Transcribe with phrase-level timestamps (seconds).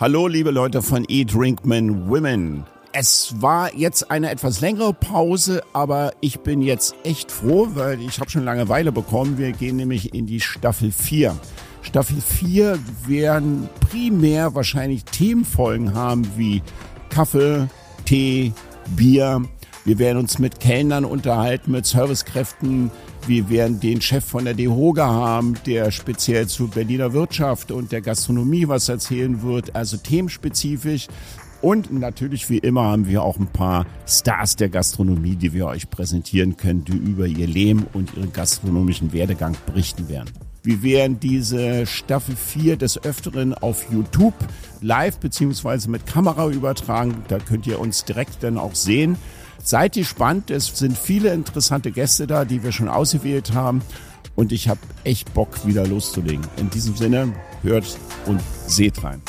[0.00, 2.64] Hallo, liebe Leute von Eat, Women.
[2.94, 8.18] Es war jetzt eine etwas längere Pause, aber ich bin jetzt echt froh, weil ich
[8.18, 9.36] habe schon Langeweile bekommen.
[9.36, 11.38] Wir gehen nämlich in die Staffel 4.
[11.82, 12.78] Staffel 4
[13.08, 16.62] werden primär wahrscheinlich Themenfolgen haben wie
[17.10, 17.68] Kaffee,
[18.06, 18.54] Tee,
[18.96, 19.42] Bier.
[19.84, 22.90] Wir werden uns mit Kellnern unterhalten, mit Servicekräften.
[23.26, 28.00] Wir werden den Chef von der DEHOGA haben, der speziell zu Berliner Wirtschaft und der
[28.00, 31.06] Gastronomie was erzählen wird, also themenspezifisch.
[31.62, 35.90] Und natürlich, wie immer, haben wir auch ein paar Stars der Gastronomie, die wir euch
[35.90, 40.30] präsentieren können, die über ihr Leben und ihren gastronomischen Werdegang berichten werden.
[40.62, 44.34] Wir werden diese Staffel 4 des Öfteren auf YouTube
[44.82, 47.22] live beziehungsweise mit Kamera übertragen.
[47.28, 49.16] Da könnt ihr uns direkt dann auch sehen.
[49.62, 53.82] Seid gespannt, es sind viele interessante Gäste da, die wir schon ausgewählt haben.
[54.34, 56.46] Und ich habe echt Bock, wieder loszulegen.
[56.56, 59.20] In diesem Sinne, hört und seht rein.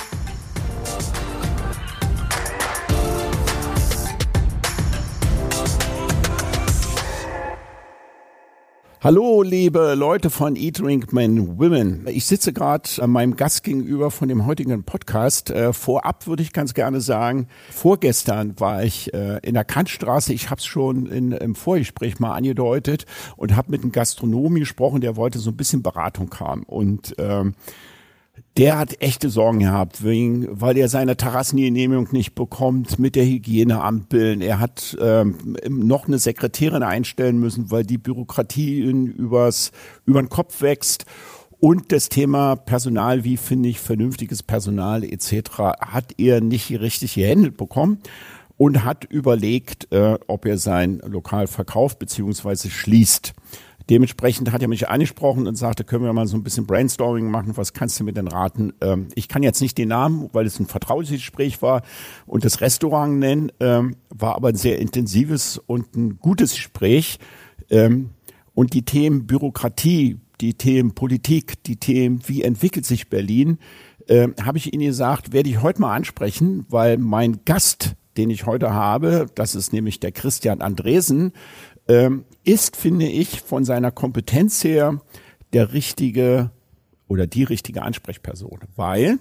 [9.04, 12.06] Hallo, liebe Leute von Eat, Drink, Men, Women.
[12.08, 15.50] Ich sitze gerade meinem Gast gegenüber von dem heutigen Podcast.
[15.50, 20.34] Äh, vorab würde ich ganz gerne sagen, vorgestern war ich äh, in der Kantstraße.
[20.34, 23.08] Ich habe es schon in, im Vorgespräch mal angedeutet
[23.38, 26.62] und habe mit einem Gastronomen gesprochen, der wollte so ein bisschen Beratung haben.
[26.62, 27.56] Und ähm,
[28.58, 34.42] der hat echte Sorgen gehabt, wegen, weil er seine Terrassengenehmigung nicht bekommt mit der Hygieneampeln.
[34.42, 39.72] Er hat ähm, noch eine Sekretärin einstellen müssen, weil die Bürokratie ihn übers,
[40.06, 41.06] über den Kopf wächst.
[41.60, 47.56] Und das Thema Personal, wie finde ich vernünftiges Personal etc., hat er nicht richtig gehandelt
[47.56, 48.00] bekommen
[48.58, 52.70] und hat überlegt, äh, ob er sein Lokal verkauft bzw.
[52.70, 53.34] schließt.
[53.92, 57.58] Dementsprechend hat er mich angesprochen und sagte, können wir mal so ein bisschen Brainstorming machen,
[57.58, 58.72] was kannst du mir denn raten?
[58.80, 61.82] Ähm, ich kann jetzt nicht den Namen, weil es ein vertrauliches Gespräch war
[62.26, 67.20] und das Restaurant nennen, ähm, war aber ein sehr intensives und ein gutes Gespräch.
[67.70, 68.12] Ähm,
[68.54, 73.58] und die Themen Bürokratie, die Themen Politik, die Themen, wie entwickelt sich Berlin,
[74.08, 78.46] äh, habe ich Ihnen gesagt, werde ich heute mal ansprechen, weil mein Gast, den ich
[78.46, 81.34] heute habe, das ist nämlich der Christian Andresen,
[81.92, 85.02] ähm, ist, finde ich, von seiner Kompetenz her
[85.54, 86.52] der richtige
[87.08, 89.20] oder die richtige Ansprechperson, weil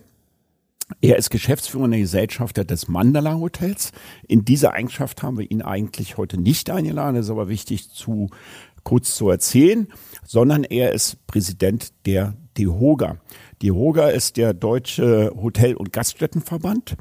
[1.01, 3.93] er ist geschäftsführender Gesellschafter des Mandala Hotels.
[4.27, 8.31] In dieser Eigenschaft haben wir ihn eigentlich heute nicht eingeladen, das ist aber wichtig zu
[8.83, 9.89] kurz zu erzählen,
[10.25, 13.19] sondern er ist Präsident der DEHOGA.
[13.63, 16.97] DEHOGA ist der Deutsche Hotel- und Gaststättenverband.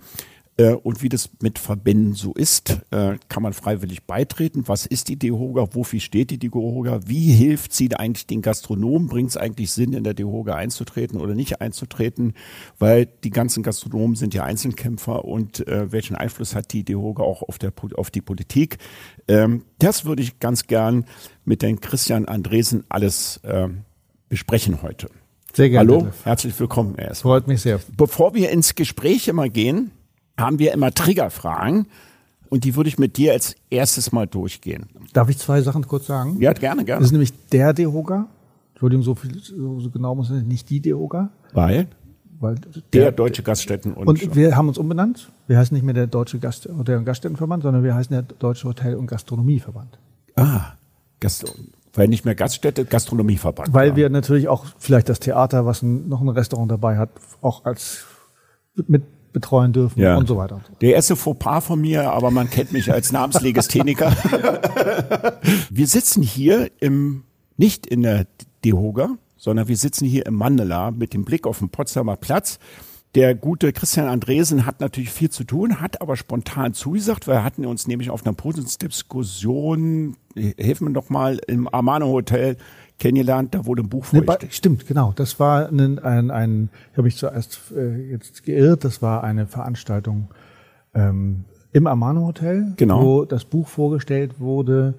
[0.60, 4.64] Äh, und wie das mit Verbänden so ist, äh, kann man freiwillig beitreten.
[4.68, 5.70] Was ist die DEHOGA?
[5.72, 7.00] Wofür steht die DEHOGA?
[7.06, 9.08] Wie hilft sie eigentlich den Gastronomen?
[9.08, 12.34] Bringt es eigentlich Sinn, in der DEHOGA einzutreten oder nicht einzutreten?
[12.78, 17.42] Weil die ganzen Gastronomen sind ja Einzelkämpfer und äh, welchen Einfluss hat die DEHOGA auch
[17.42, 18.80] auf, der, auf die Politik?
[19.30, 21.06] Ähm, das würde ich ganz gern
[21.46, 23.40] mit den Christian Andresen alles
[24.28, 25.10] besprechen heute.
[25.54, 25.92] Sehr gerne.
[25.92, 27.22] Hallo, herzlich willkommen erst.
[27.22, 27.80] Freut mich sehr.
[27.96, 29.92] Bevor wir ins Gespräch immer gehen,
[30.40, 31.88] haben wir immer Triggerfragen.
[32.50, 34.88] Und die würde ich mit dir als erstes mal durchgehen.
[35.14, 36.38] Darf ich zwei Sachen kurz sagen?
[36.40, 37.00] Ja, gerne, gerne.
[37.00, 38.28] Das ist nämlich der Dehoga.
[38.74, 41.30] Entschuldigung, so, viel, so, genau muss es nicht die Dehoga.
[41.54, 41.88] Weil?
[42.40, 45.30] Weil der, der Deutsche Gaststätten und, und wir haben uns umbenannt.
[45.48, 48.68] Wir heißen nicht mehr der Deutsche Gast Hotel- und Gaststättenverband, sondern wir heißen der Deutsche
[48.68, 50.00] Hotel- und Gastronomieverband.
[50.36, 50.74] Ah,
[51.20, 51.46] Gast
[51.94, 53.74] weil nicht mehr Gaststätte, Gastronomieverband.
[53.74, 53.96] Weil war.
[53.98, 57.10] wir natürlich auch vielleicht das Theater, was ein, noch ein Restaurant dabei hat,
[57.42, 58.06] auch als
[58.88, 59.04] mit
[59.34, 60.18] betreuen dürfen ja.
[60.18, 60.62] und so weiter.
[60.82, 64.12] Der erste Fauxpas von mir, aber man kennt mich als Namenslegastheniker.
[65.70, 67.24] wir sitzen hier im,
[67.58, 68.28] nicht in der
[68.64, 72.60] Dehoga, sondern wir sitzen hier im Mandela mit dem Blick auf den Potsdamer Platz.
[73.16, 77.28] Der gute Christian Andresen hat natürlich viel zu tun, hat aber spontan zugesagt.
[77.28, 82.58] Wir hatten uns nämlich auf einer Podiumsdiskussion, helfen wir doch mal, im Armano Hotel
[83.00, 85.14] kennengelernt, da wurde ein Buch nee, Stimmt, genau.
[85.16, 90.28] Das war ein, ein, ein habe ich zuerst äh, jetzt geirrt, das war eine Veranstaltung
[90.94, 93.04] ähm, im Amano Hotel, genau.
[93.04, 94.96] wo das Buch vorgestellt wurde,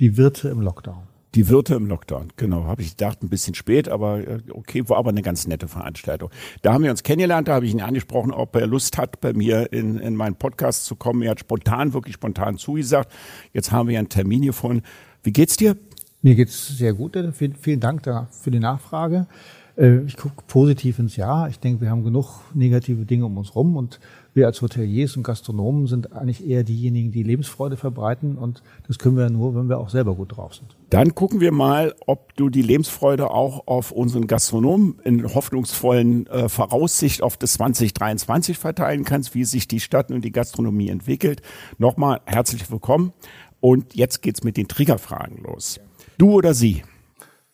[0.00, 1.04] Die Wirte im Lockdown.
[1.34, 2.64] Die Wirte im Lockdown, genau.
[2.64, 6.30] Habe ich gedacht, ein bisschen spät, aber äh, okay, war aber eine ganz nette Veranstaltung.
[6.62, 9.32] Da haben wir uns kennengelernt, da habe ich ihn angesprochen, ob er Lust hat, bei
[9.32, 11.22] mir in, in meinen Podcast zu kommen.
[11.22, 13.12] Er hat spontan, wirklich spontan zugesagt.
[13.52, 14.82] Jetzt haben wir einen Termin gefunden.
[15.24, 15.76] Wie geht's dir?
[16.24, 17.18] Mir geht's sehr gut.
[17.34, 19.26] Vielen, Dank für die Nachfrage.
[19.76, 21.50] Äh, ich gucke positiv ins Jahr.
[21.50, 24.00] Ich denke, wir haben genug negative Dinge um uns rum und
[24.32, 29.18] wir als Hoteliers und Gastronomen sind eigentlich eher diejenigen, die Lebensfreude verbreiten und das können
[29.18, 30.74] wir nur, wenn wir auch selber gut drauf sind.
[30.88, 36.48] Dann gucken wir mal, ob du die Lebensfreude auch auf unseren Gastronomen in hoffnungsvollen äh,
[36.48, 41.42] Voraussicht auf das 2023 verteilen kannst, wie sich die Stadt und die Gastronomie entwickelt.
[41.76, 43.12] Nochmal herzlich willkommen
[43.60, 45.80] und jetzt geht's mit den Triggerfragen los.
[46.18, 46.84] Du oder sie?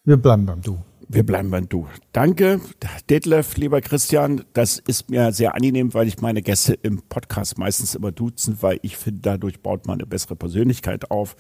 [0.04, 0.78] Wir bleiben beim Du.
[1.08, 1.88] Wir bleiben beim Du.
[2.12, 2.60] Danke,
[3.08, 4.44] Detlef, lieber Christian.
[4.52, 8.78] Das ist mir sehr angenehm, weil ich meine Gäste im Podcast meistens immer duzen, weil
[8.82, 11.36] ich finde, dadurch baut man eine bessere Persönlichkeit auf.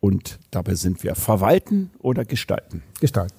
[0.00, 2.82] Und dabei sind wir verwalten oder gestalten.
[3.00, 3.34] Gestalten.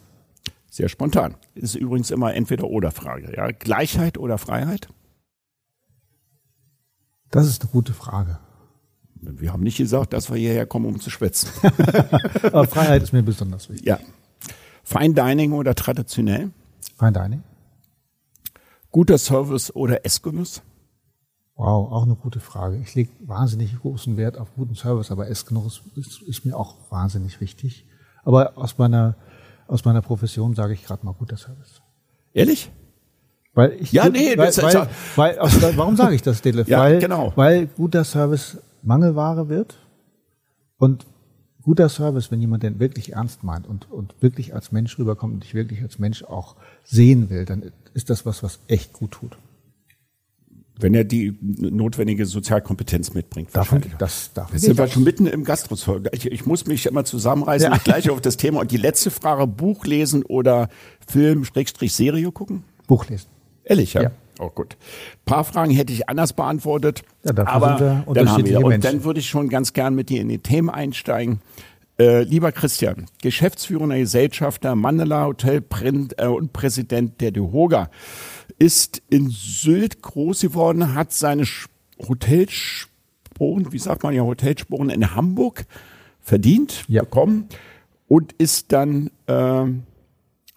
[0.69, 1.35] Sehr spontan.
[1.55, 3.33] Ist übrigens immer entweder oder Frage.
[3.35, 3.51] Ja?
[3.51, 4.89] Gleichheit oder Freiheit?
[7.31, 8.39] Das ist eine gute Frage.
[9.29, 11.49] Wir haben nicht gesagt, dass wir hierher kommen, um zu schwätzen.
[12.43, 13.85] Aber Freiheit ist mir besonders wichtig.
[13.85, 13.99] Ja.
[14.83, 16.51] Fine Dining oder traditionell?
[16.97, 17.43] Fine Dining.
[18.91, 20.61] Guter Service oder Essgenuss?
[21.55, 22.77] Wow, auch eine gute Frage.
[22.77, 27.41] Ich lege wahnsinnig großen Wert auf guten Service, aber Essgenuss ist, ist mir auch wahnsinnig
[27.41, 27.85] wichtig.
[28.23, 29.15] Aber aus meiner,
[29.67, 31.81] aus meiner Profession sage ich gerade mal guter Service.
[32.33, 32.71] Ehrlich?
[33.55, 36.67] Weil ich, ja, nee, weil, das, weil, weil, aus, warum sage ich das, Detlef?
[36.67, 37.33] Ja, weil, genau.
[37.35, 39.77] weil guter Service Mangelware wird
[40.77, 41.05] und
[41.61, 45.43] guter Service, wenn jemand den wirklich ernst meint und, und wirklich als Mensch rüberkommt und
[45.43, 46.55] dich wirklich als Mensch auch
[46.85, 49.37] sehen will, dann ist das was, was echt gut tut.
[50.79, 53.49] Wenn er die notwendige Sozialkompetenz mitbringt.
[53.51, 56.07] Davon, das, davon Jetzt sind wir schon mitten im Gastrozeug.
[56.11, 57.77] Ich, ich muss mich immer zusammenreißen, ja.
[57.79, 58.61] gleich auf das Thema.
[58.61, 60.69] Und die letzte Frage, Buch lesen oder
[61.07, 62.63] Film, Schrägstrich, Serie gucken?
[62.85, 63.25] Buch lesen.
[63.63, 64.03] Ehrlich, ja?
[64.03, 64.11] ja.
[64.39, 64.75] Oh gut.
[64.75, 67.03] Ein paar Fragen hätte ich anders beantwortet.
[67.23, 68.63] Ja, aber dann haben wir.
[68.63, 71.41] Und dann würde ich schon ganz gern mit dir in die Themen einsteigen.
[71.99, 77.89] Äh, lieber Christian, geschäftsführender Gesellschafter Mandela Hotel Print, äh, und Präsident der DeHoga,
[78.59, 81.45] ist in Sylt groß geworden, hat seine
[82.07, 85.65] Hotelsporen, wie sagt man ja, Hotelsporen in Hamburg
[86.21, 87.01] verdient, ja.
[87.01, 87.47] bekommen
[88.07, 89.65] und ist dann äh,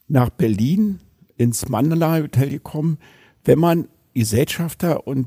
[0.09, 1.01] nach Berlin
[1.39, 2.99] ins Mandela Hotel gekommen
[3.51, 5.27] wenn man Gesellschafter und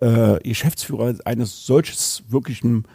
[0.00, 2.88] äh, Geschäftsführer eines solches wirklichen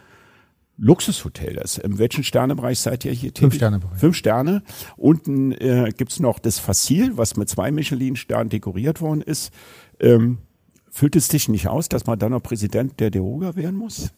[0.76, 1.78] Luxushotels.
[1.78, 3.40] In welchen Sternebereich seid ihr hier tätig?
[3.42, 3.80] Fünf Sterne.
[3.94, 4.62] Fünf Sterne.
[4.96, 9.52] Unten äh, gibt's noch das Fassil, was mit zwei Michelin-Sternen dekoriert worden ist.
[10.00, 10.38] Ähm,
[10.90, 14.10] füllt es dich nicht aus, dass man dann noch Präsident der Deroga werden muss?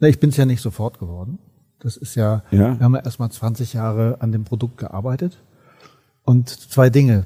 [0.00, 1.38] Na, ich bin es ja nicht sofort geworden.
[1.80, 2.78] Das ist ja, ja.
[2.78, 5.38] wir haben ja erst mal 20 Jahre an dem Produkt gearbeitet.
[6.28, 7.24] Und zwei Dinge.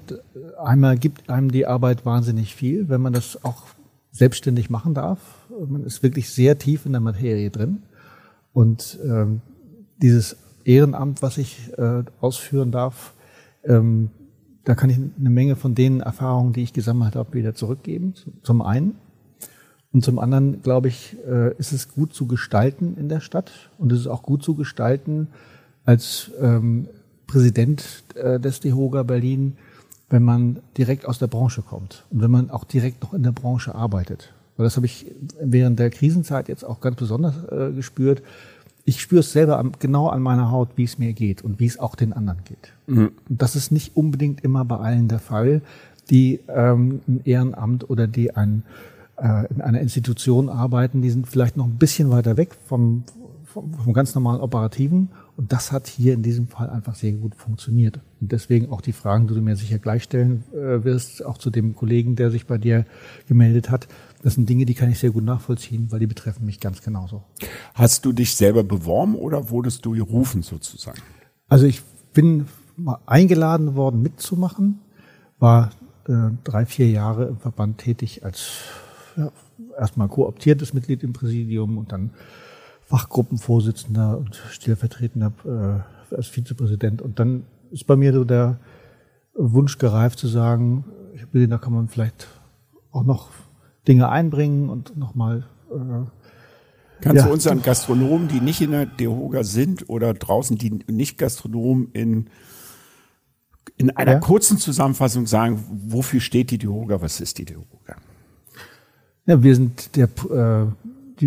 [0.63, 3.65] Einmal gibt einem die Arbeit wahnsinnig viel, wenn man das auch
[4.13, 5.19] selbstständig machen darf.
[5.67, 7.83] Man ist wirklich sehr tief in der Materie drin.
[8.53, 9.41] Und ähm,
[10.01, 13.15] dieses Ehrenamt, was ich äh, ausführen darf,
[13.65, 14.11] ähm,
[14.63, 18.15] da kann ich eine Menge von den Erfahrungen, die ich gesammelt habe, wieder zurückgeben.
[18.45, 18.95] Zum einen.
[19.93, 23.51] Und zum anderen, glaube ich, äh, ist es gut zu gestalten in der Stadt.
[23.79, 25.27] Und es ist auch gut zu gestalten
[25.85, 26.87] als ähm,
[27.33, 29.55] Präsident äh, des DEHOGA Berlin,
[30.11, 33.33] wenn man direkt aus der Branche kommt und wenn man auch direkt noch in der
[33.33, 34.35] Branche arbeitet.
[34.59, 35.07] Weil das habe ich
[35.41, 38.23] während der Krisenzeit jetzt auch ganz besonders äh, gespürt.
[38.85, 41.79] Ich spüre es selber genau an meiner Haut, wie es mir geht und wie es
[41.79, 42.75] auch den anderen geht.
[42.87, 43.13] Mhm.
[43.31, 45.63] Und das ist nicht unbedingt immer bei allen der Fall,
[46.11, 48.63] die ähm, ein Ehrenamt oder die ein,
[49.17, 53.05] äh, in einer Institution arbeiten, die sind vielleicht noch ein bisschen weiter weg vom,
[53.47, 57.35] vom, vom ganz normalen Operativen und das hat hier in diesem Fall einfach sehr gut
[57.35, 58.01] funktioniert.
[58.21, 61.51] Und deswegen auch die Fragen, die du mir sicher gleich stellen äh, wirst, auch zu
[61.51, 62.85] dem Kollegen, der sich bei dir
[63.29, 63.89] gemeldet hat.
[64.23, 67.23] Das sind Dinge, die kann ich sehr gut nachvollziehen, weil die betreffen mich ganz genauso.
[67.75, 71.01] Hast du dich selber beworben oder wurdest du gerufen sozusagen?
[71.49, 72.47] Also ich bin
[72.77, 74.81] mal eingeladen worden mitzumachen,
[75.39, 75.71] war
[76.09, 78.51] äh, drei, vier Jahre im Verband tätig als
[79.17, 79.33] ja,
[79.79, 82.11] erstmal kooptiertes Mitglied im Präsidium und dann
[82.93, 87.01] Fachgruppenvorsitzender und stellvertretender äh, als Vizepräsident.
[87.01, 88.59] Und dann ist bei mir so der
[89.35, 90.85] Wunsch gereift zu sagen,
[91.15, 92.29] ich will, da kann man vielleicht
[92.91, 93.31] auch noch
[93.89, 95.47] Dinge einbringen und nochmal.
[95.71, 96.05] Äh,
[97.01, 97.27] Kannst ja.
[97.27, 102.29] du unseren Gastronomen, die nicht in der Dehoga sind oder draußen, die nicht Gastronomen in
[103.79, 104.19] in einer ja.
[104.19, 107.97] kurzen Zusammenfassung sagen, wofür steht die Dehoga, was ist die Dehoga?
[109.25, 110.67] Ja, wir sind der äh,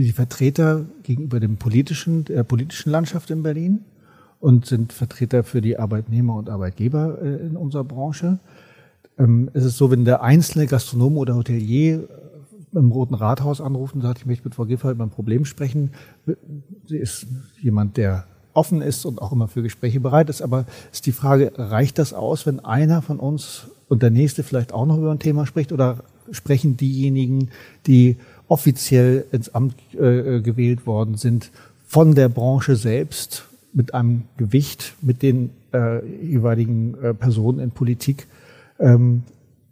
[0.03, 3.85] die Vertreter gegenüber dem politischen, der politischen Landschaft in Berlin
[4.39, 8.39] und sind Vertreter für die Arbeitnehmer und Arbeitgeber äh, in unserer Branche.
[9.17, 12.07] Ähm, es ist so, wenn der einzelne Gastronom oder Hotelier
[12.73, 15.45] äh, im Roten Rathaus anruft und sagt, ich möchte mit Frau Giffey über ein Problem
[15.45, 15.91] sprechen.
[16.85, 17.25] Sie ist
[17.61, 20.41] jemand, der offen ist und auch immer für Gespräche bereit ist.
[20.41, 24.73] Aber ist die Frage, reicht das aus, wenn einer von uns und der nächste vielleicht
[24.73, 25.99] auch noch über ein Thema spricht oder
[26.31, 27.49] sprechen diejenigen,
[27.85, 31.51] die offiziell ins Amt äh, gewählt worden sind,
[31.85, 38.27] von der Branche selbst mit einem Gewicht, mit den äh, jeweiligen äh, Personen in Politik,
[38.79, 39.23] ähm,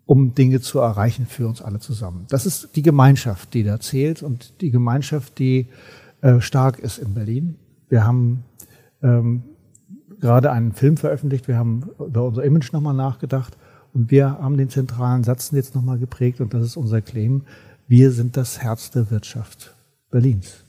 [0.05, 2.25] um Dinge zu erreichen für uns alle zusammen.
[2.29, 5.67] Das ist die Gemeinschaft, die da zählt und die Gemeinschaft, die
[6.21, 7.55] äh, stark ist in Berlin.
[7.89, 8.43] Wir haben
[9.01, 9.43] ähm,
[10.19, 13.57] gerade einen Film veröffentlicht, wir haben über unser Image nochmal nachgedacht
[13.93, 17.43] und wir haben den zentralen Satz jetzt nochmal geprägt und das ist unser Claim.
[17.87, 19.75] Wir sind das Herz der Wirtschaft
[20.09, 20.63] Berlins.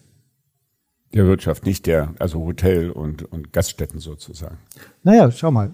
[1.13, 4.59] Der Wirtschaft, nicht der, also Hotel und, und Gaststätten sozusagen.
[5.05, 5.71] Naja, schau mal.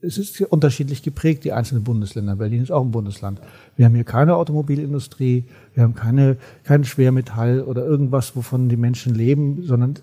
[0.00, 2.34] Es ist unterschiedlich geprägt, die einzelnen Bundesländer.
[2.34, 3.40] Berlin ist auch ein Bundesland.
[3.76, 5.44] Wir haben hier keine Automobilindustrie,
[5.74, 9.94] wir haben keine, kein Schwermetall oder irgendwas, wovon die Menschen leben, sondern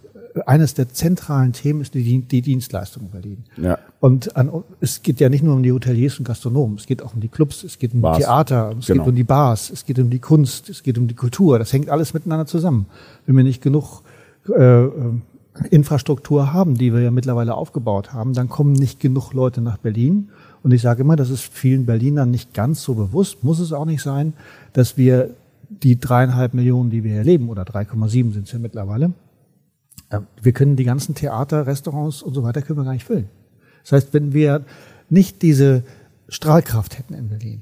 [0.45, 3.43] eines der zentralen Themen ist die, die Dienstleistung in Berlin.
[3.57, 3.77] Ja.
[3.99, 7.13] Und an, es geht ja nicht nur um die Hoteliers und Gastronomen, es geht auch
[7.13, 8.19] um die Clubs, es geht um Bars.
[8.19, 9.03] Theater, es genau.
[9.03, 11.59] geht um die Bars, es geht um die Kunst, es geht um die Kultur.
[11.59, 12.85] Das hängt alles miteinander zusammen.
[13.25, 14.01] Wenn wir nicht genug
[14.47, 14.89] äh, äh,
[15.71, 20.29] Infrastruktur haben, die wir ja mittlerweile aufgebaut haben, dann kommen nicht genug Leute nach Berlin.
[20.63, 23.85] Und ich sage immer, das ist vielen Berlinern nicht ganz so bewusst, muss es auch
[23.85, 24.33] nicht sein,
[24.73, 25.31] dass wir
[25.69, 29.13] die dreieinhalb Millionen, die wir hier leben, oder 3,7 sind es ja mittlerweile,
[30.41, 33.29] wir können die ganzen Theater, Restaurants und so weiter können wir gar nicht füllen.
[33.83, 34.65] Das heißt, wenn wir
[35.09, 35.83] nicht diese
[36.27, 37.61] Strahlkraft hätten in Berlin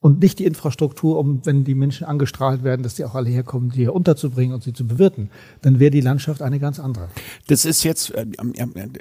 [0.00, 3.70] und nicht die Infrastruktur, um, wenn die Menschen angestrahlt werden, dass die auch alle herkommen,
[3.70, 5.30] die hier unterzubringen und sie zu bewirten,
[5.62, 7.08] dann wäre die Landschaft eine ganz andere.
[7.46, 8.26] Das ist jetzt, äh,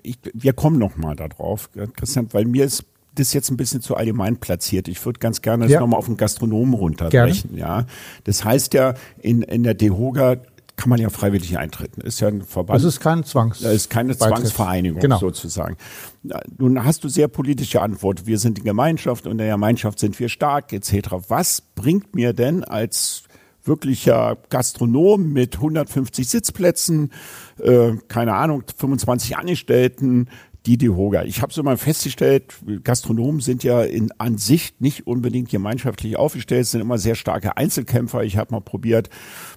[0.03, 3.95] ich, wir kommen noch mal darauf, Christian, weil mir ist das jetzt ein bisschen zu
[3.95, 4.87] allgemein platziert.
[4.87, 5.79] Ich würde ganz gerne das ja.
[5.79, 7.55] nochmal auf den Gastronomen runterbrechen.
[7.55, 7.81] Gerne.
[7.81, 7.85] Ja,
[8.23, 10.37] das heißt ja in in der DEHOGA
[10.75, 12.01] kann man ja freiwillig eintreten.
[12.01, 12.77] Ist ja ein Verband.
[12.77, 13.61] Das ist kein Zwangs.
[13.61, 15.19] Ist keine Zwangsvereinigung genau.
[15.19, 15.77] sozusagen.
[16.57, 18.25] Nun hast du sehr politische Antwort.
[18.25, 21.09] Wir sind die Gemeinschaft und in der Gemeinschaft sind wir stark etc.
[21.27, 23.23] Was bringt mir denn als
[23.65, 27.11] wirklicher Gastronom mit 150 Sitzplätzen,
[27.59, 30.27] äh, keine Ahnung, 25 Angestellten,
[30.65, 31.25] Didi Hoger.
[31.25, 32.53] Ich habe so mal festgestellt,
[32.83, 38.23] Gastronomen sind ja in an sich nicht unbedingt gemeinschaftlich aufgestellt, sind immer sehr starke Einzelkämpfer.
[38.23, 39.09] Ich habe mal probiert,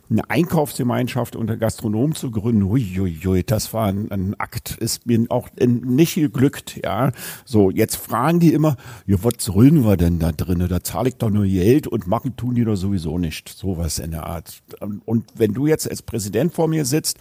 [0.09, 2.63] eine Einkaufsgemeinschaft unter Gastronomen zu gründen.
[2.63, 6.81] Uiuiui, das war ein, ein Akt, ist mir auch nicht geglückt.
[6.85, 7.13] Ja,
[7.45, 10.69] so jetzt fragen die immer, ja, was sollen wir denn da drinnen?
[10.69, 13.49] Da zahle ich doch nur Geld und machen tun die doch sowieso nicht.
[13.49, 14.63] Sowas in der Art.
[15.05, 17.19] Und wenn du jetzt als Präsident vor mir sitzt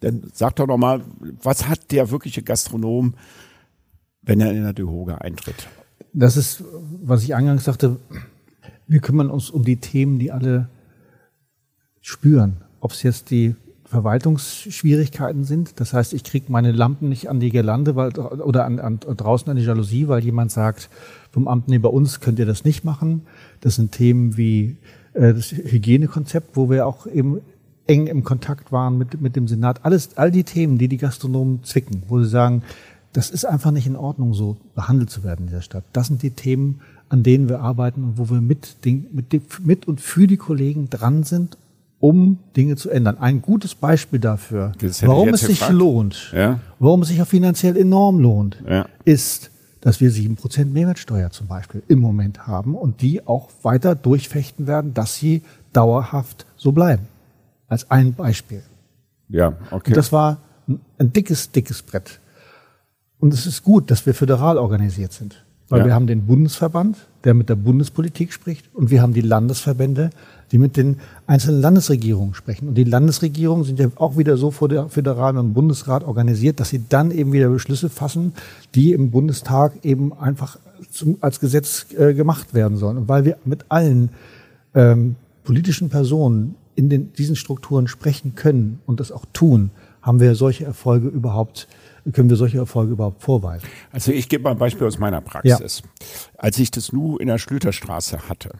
[0.00, 1.02] dann sag doch noch mal,
[1.42, 3.14] was hat der wirkliche Gastronom,
[4.22, 5.68] wenn er in der Dehoga eintritt?
[6.12, 6.62] Das ist,
[7.02, 7.98] was ich eingangs sagte,
[8.86, 10.68] wir kümmern uns um die Themen, die alle
[12.08, 12.56] spüren.
[12.80, 15.80] Ob es jetzt die Verwaltungsschwierigkeiten sind.
[15.80, 19.50] Das heißt, ich kriege meine Lampen nicht an die Girlande weil, oder an, an, draußen
[19.50, 20.90] an die Jalousie, weil jemand sagt,
[21.32, 23.22] vom Amt nee, bei uns könnt ihr das nicht machen.
[23.60, 24.76] Das sind Themen wie
[25.14, 27.40] äh, das Hygienekonzept, wo wir auch eben
[27.86, 29.84] eng im Kontakt waren mit, mit dem Senat.
[29.84, 32.62] Alles, all die Themen, die die Gastronomen zwicken, wo sie sagen,
[33.14, 35.84] das ist einfach nicht in Ordnung, so behandelt zu werden in dieser Stadt.
[35.94, 39.32] Das sind die Themen, an denen wir arbeiten und wo wir mit, den, mit,
[39.64, 41.56] mit und für die Kollegen dran sind,
[42.00, 43.18] um Dinge zu ändern.
[43.18, 45.72] Ein gutes Beispiel dafür, warum es sich gefragt.
[45.72, 46.60] lohnt, ja?
[46.78, 48.86] warum es sich auch finanziell enorm lohnt, ja.
[49.04, 49.50] ist,
[49.80, 54.66] dass wir sieben Prozent Mehrwertsteuer zum Beispiel im Moment haben und die auch weiter durchfechten
[54.66, 57.08] werden, dass sie dauerhaft so bleiben.
[57.66, 58.62] Als ein Beispiel.
[59.28, 59.90] Ja, okay.
[59.90, 60.38] Und das war
[60.98, 62.20] ein dickes, dickes Brett.
[63.18, 65.44] Und es ist gut, dass wir föderal organisiert sind.
[65.68, 65.86] Weil ja.
[65.86, 70.10] wir haben den Bundesverband, der mit der Bundespolitik spricht, und wir haben die Landesverbände,
[70.52, 72.68] die mit den einzelnen Landesregierungen sprechen.
[72.68, 76.70] Und die Landesregierungen sind ja auch wieder so vor der Föderal- und Bundesrat organisiert, dass
[76.70, 78.32] sie dann eben wieder Beschlüsse fassen,
[78.74, 80.58] die im Bundestag eben einfach
[80.90, 82.96] zum, als Gesetz äh, gemacht werden sollen.
[82.98, 84.10] Und weil wir mit allen
[84.74, 89.70] ähm, politischen Personen in den, diesen Strukturen sprechen können und das auch tun,
[90.02, 91.68] haben wir solche Erfolge überhaupt,
[92.12, 93.66] können wir solche Erfolge überhaupt vorweisen?
[93.92, 95.82] Also ich gebe mal ein Beispiel aus meiner Praxis.
[95.82, 96.06] Ja.
[96.38, 98.50] Als ich das Nu in der Schlüterstraße hatte,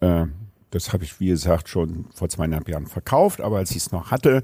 [0.00, 0.26] äh,
[0.70, 4.10] das habe ich, wie gesagt, schon vor zweieinhalb Jahren verkauft, aber als ich es noch
[4.10, 4.42] hatte,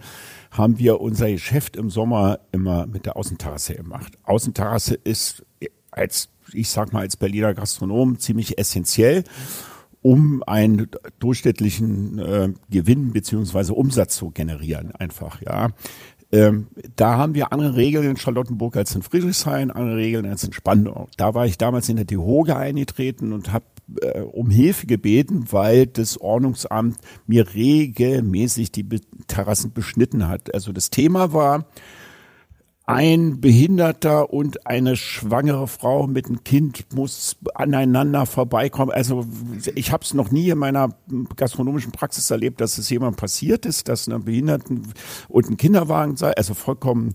[0.51, 4.19] haben wir unser Geschäft im Sommer immer mit der Außenterrasse gemacht.
[4.25, 5.45] Außenterrasse ist
[5.91, 9.25] als, ich sag mal, als Berliner Gastronom ziemlich essentiell
[10.05, 10.89] um einen
[11.19, 15.71] durchschnittlichen äh, Gewinn beziehungsweise Umsatz zu generieren, einfach, ja.
[16.35, 20.53] Ähm, da haben wir andere Regeln in Charlottenburg als in Friedrichshain, andere Regeln als in
[20.53, 21.07] Spandau.
[21.17, 23.67] Da war ich damals in der DEHOGE eingetreten und habe
[24.01, 26.97] äh, um Hilfe gebeten, weil das Ordnungsamt
[27.29, 28.85] mir regelmäßig die
[29.29, 30.53] Terrassen beschnitten hat.
[30.53, 31.67] Also das Thema war,
[32.87, 38.93] ein Behinderter und eine schwangere Frau mit einem Kind muss aneinander vorbeikommen.
[38.93, 39.27] Also
[39.75, 40.91] ich habe es noch nie in meiner
[41.37, 44.93] gastronomischen Praxis erlebt, dass es jemand passiert ist, dass ein Behinderten
[45.29, 46.33] und ein Kinderwagen sei.
[46.33, 47.15] Also vollkommen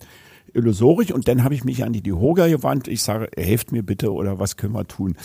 [0.55, 1.11] illusorisch.
[1.11, 2.87] Und dann habe ich mich an die Dihoga gewandt.
[2.87, 5.17] Ich sage, helft mir bitte oder was können wir tun?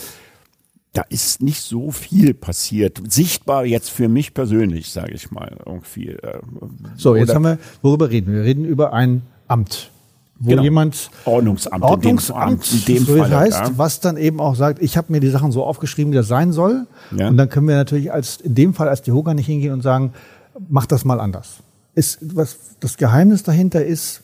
[0.93, 3.01] Da ist nicht so viel passiert.
[3.11, 6.09] Sichtbar jetzt für mich persönlich, sage ich mal, irgendwie.
[6.09, 6.39] Äh,
[6.95, 8.41] so, jetzt haben wir, worüber reden wir?
[8.41, 9.89] Wir reden über ein Amt
[10.37, 10.63] wo genau.
[10.63, 13.77] jemand Ordnungsamt, Ordnungsamt in dem, in dem so Fall heißt, ja.
[13.77, 16.51] was dann eben auch sagt, ich habe mir die Sachen so aufgeschrieben, wie das sein
[16.51, 16.87] soll.
[17.15, 17.29] Ja.
[17.29, 19.81] Und dann können wir natürlich als in dem Fall als die Hoga nicht hingehen und
[19.81, 20.13] sagen,
[20.67, 21.63] mach das mal anders.
[21.93, 24.21] Ist, was das Geheimnis dahinter ist,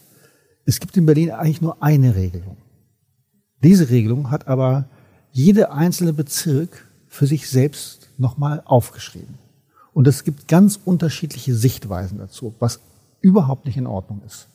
[0.66, 2.58] es gibt in Berlin eigentlich nur eine Regelung.
[3.64, 4.86] Diese Regelung hat aber
[5.32, 9.38] jede einzelne Bezirk für sich selbst nochmal aufgeschrieben.
[9.94, 12.82] Und es gibt ganz unterschiedliche Sichtweisen dazu, was
[13.22, 14.48] überhaupt nicht in Ordnung ist.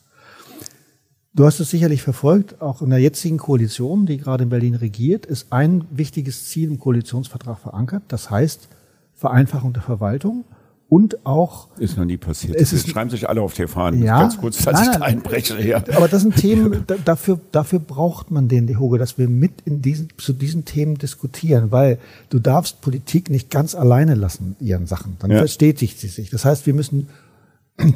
[1.36, 5.26] Du hast es sicherlich verfolgt, auch in der jetzigen Koalition, die gerade in Berlin regiert,
[5.26, 8.04] ist ein wichtiges Ziel im Koalitionsvertrag verankert.
[8.08, 8.68] Das heißt
[9.14, 10.46] Vereinfachung der Verwaltung
[10.88, 12.56] und auch ist noch nie passiert.
[12.56, 14.02] Es ist, schreiben sich alle auf die Fahnen.
[14.02, 15.60] Ja, ganz kurz, dass nein, ich da einbreche.
[15.60, 15.84] Ja.
[15.94, 16.86] Aber das sind Themen.
[17.04, 21.70] dafür dafür braucht man den Hoge, dass wir mit in diesen zu diesen Themen diskutieren,
[21.70, 21.98] weil
[22.30, 25.18] du darfst Politik nicht ganz alleine lassen ihren Sachen.
[25.18, 25.38] Dann ja.
[25.38, 26.30] verstetigt sie sich.
[26.30, 27.08] Das heißt, wir müssen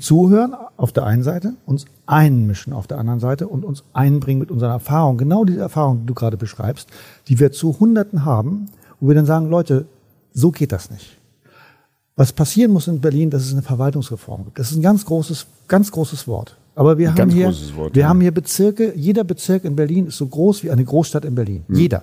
[0.00, 4.50] zuhören auf der einen Seite, uns einmischen auf der anderen Seite und uns einbringen mit
[4.50, 5.16] unserer Erfahrung.
[5.16, 6.88] Genau diese Erfahrung, die du gerade beschreibst,
[7.28, 8.66] die wir zu Hunderten haben,
[9.00, 9.86] wo wir dann sagen, Leute,
[10.32, 11.18] so geht das nicht.
[12.16, 14.58] Was passieren muss in Berlin, dass es eine Verwaltungsreform gibt.
[14.58, 16.56] Das ist ein ganz großes, ganz großes Wort.
[16.74, 17.46] Aber wir, haben hier,
[17.76, 18.08] Wort, wir ja.
[18.08, 21.64] haben hier Bezirke, jeder Bezirk in Berlin ist so groß wie eine Großstadt in Berlin.
[21.68, 21.76] Hm.
[21.76, 22.02] Jeder.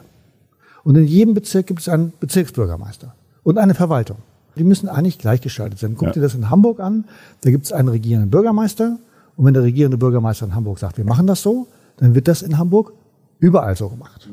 [0.84, 4.18] Und in jedem Bezirk gibt es einen Bezirksbürgermeister und eine Verwaltung.
[4.58, 5.96] Die müssen eigentlich gleichgeschaltet sein.
[5.96, 6.14] Guck ja.
[6.14, 7.06] dir das in Hamburg an.
[7.42, 8.98] Da gibt es einen regierenden Bürgermeister.
[9.36, 12.42] Und wenn der regierende Bürgermeister in Hamburg sagt, wir machen das so, dann wird das
[12.42, 12.94] in Hamburg
[13.40, 14.30] überall so gemacht.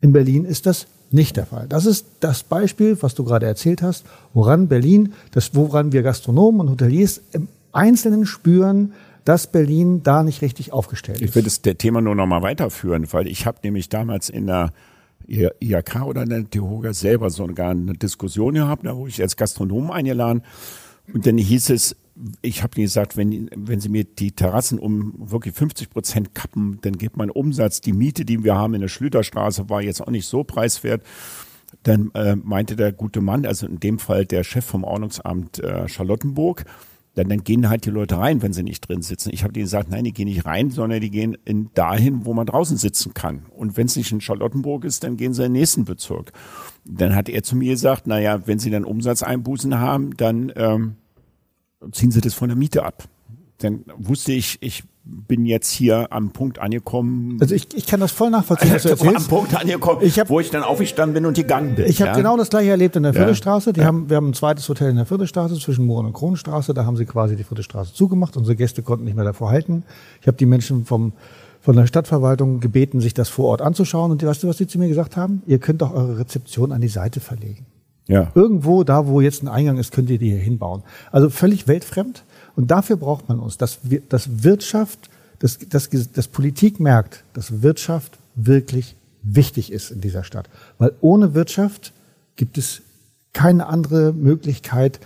[0.00, 1.66] In Berlin ist das nicht der Fall.
[1.68, 4.04] Das ist das Beispiel, was du gerade erzählt hast,
[4.34, 8.92] woran Berlin, das, woran wir Gastronomen und Hoteliers im Einzelnen spüren,
[9.24, 11.30] dass Berlin da nicht richtig aufgestellt ist.
[11.30, 14.72] Ich will das Thema nur noch mal weiterführen, weil ich habe nämlich damals in der
[15.28, 20.42] IHK oder der Tehoga selber sogar eine Diskussion gehabt, da wurde ich als Gastronom eingeladen
[21.12, 21.96] und dann hieß es,
[22.40, 26.96] ich habe gesagt, wenn, wenn Sie mir die Terrassen um wirklich 50 Prozent kappen, dann
[26.96, 30.26] geht mein Umsatz, die Miete, die wir haben in der Schlüterstraße, war jetzt auch nicht
[30.26, 31.02] so preiswert.
[31.82, 35.88] Dann äh, meinte der gute Mann, also in dem Fall der Chef vom Ordnungsamt äh,
[35.88, 36.64] Charlottenburg,
[37.16, 39.30] dann, dann gehen halt die Leute rein, wenn sie nicht drin sitzen.
[39.32, 42.34] Ich habe denen gesagt, nein, die gehen nicht rein, sondern die gehen in dahin, wo
[42.34, 43.46] man draußen sitzen kann.
[43.56, 46.32] Und wenn es nicht in Charlottenburg ist, dann gehen sie in den nächsten Bezirk.
[46.84, 50.96] Dann hat er zu mir gesagt, naja, wenn sie dann Umsatzeinbußen haben, dann ähm,
[51.90, 53.08] ziehen sie das von der Miete ab.
[53.58, 57.38] Dann wusste ich, ich bin jetzt hier am Punkt angekommen.
[57.40, 58.90] Also ich, ich kann das voll nachvollziehen, was du.
[59.16, 61.86] Am Punkt angekommen, ich hab, wo ich dann aufgestanden bin und gegangen bin.
[61.86, 62.16] Ich habe ja?
[62.16, 63.72] genau das gleiche erlebt in der Viertelstraße.
[63.72, 63.86] Die ja.
[63.86, 66.74] haben, wir haben ein zweites Hotel in der Viertelstraße zwischen Mohren und Kronenstraße.
[66.74, 68.36] Da haben sie quasi die Viertelstraße zugemacht.
[68.36, 69.84] Unsere Gäste konnten nicht mehr davor halten.
[70.20, 71.12] Ich habe die Menschen vom
[71.60, 74.12] von der Stadtverwaltung gebeten, sich das vor Ort anzuschauen.
[74.12, 75.42] Und weißt du, was die zu mir gesagt haben?
[75.46, 77.66] Ihr könnt doch eure Rezeption an die Seite verlegen.
[78.06, 78.30] Ja.
[78.36, 80.84] Irgendwo, da wo jetzt ein Eingang ist, könnt ihr die hier hinbauen.
[81.10, 82.24] Also völlig weltfremd.
[82.56, 87.62] Und dafür braucht man uns, dass, wir, dass Wirtschaft dass, dass, dass Politik merkt, dass
[87.62, 90.48] Wirtschaft wirklich wichtig ist in dieser Stadt.
[90.78, 91.92] Weil ohne Wirtschaft
[92.36, 92.82] gibt es
[93.32, 95.00] keine andere Möglichkeit,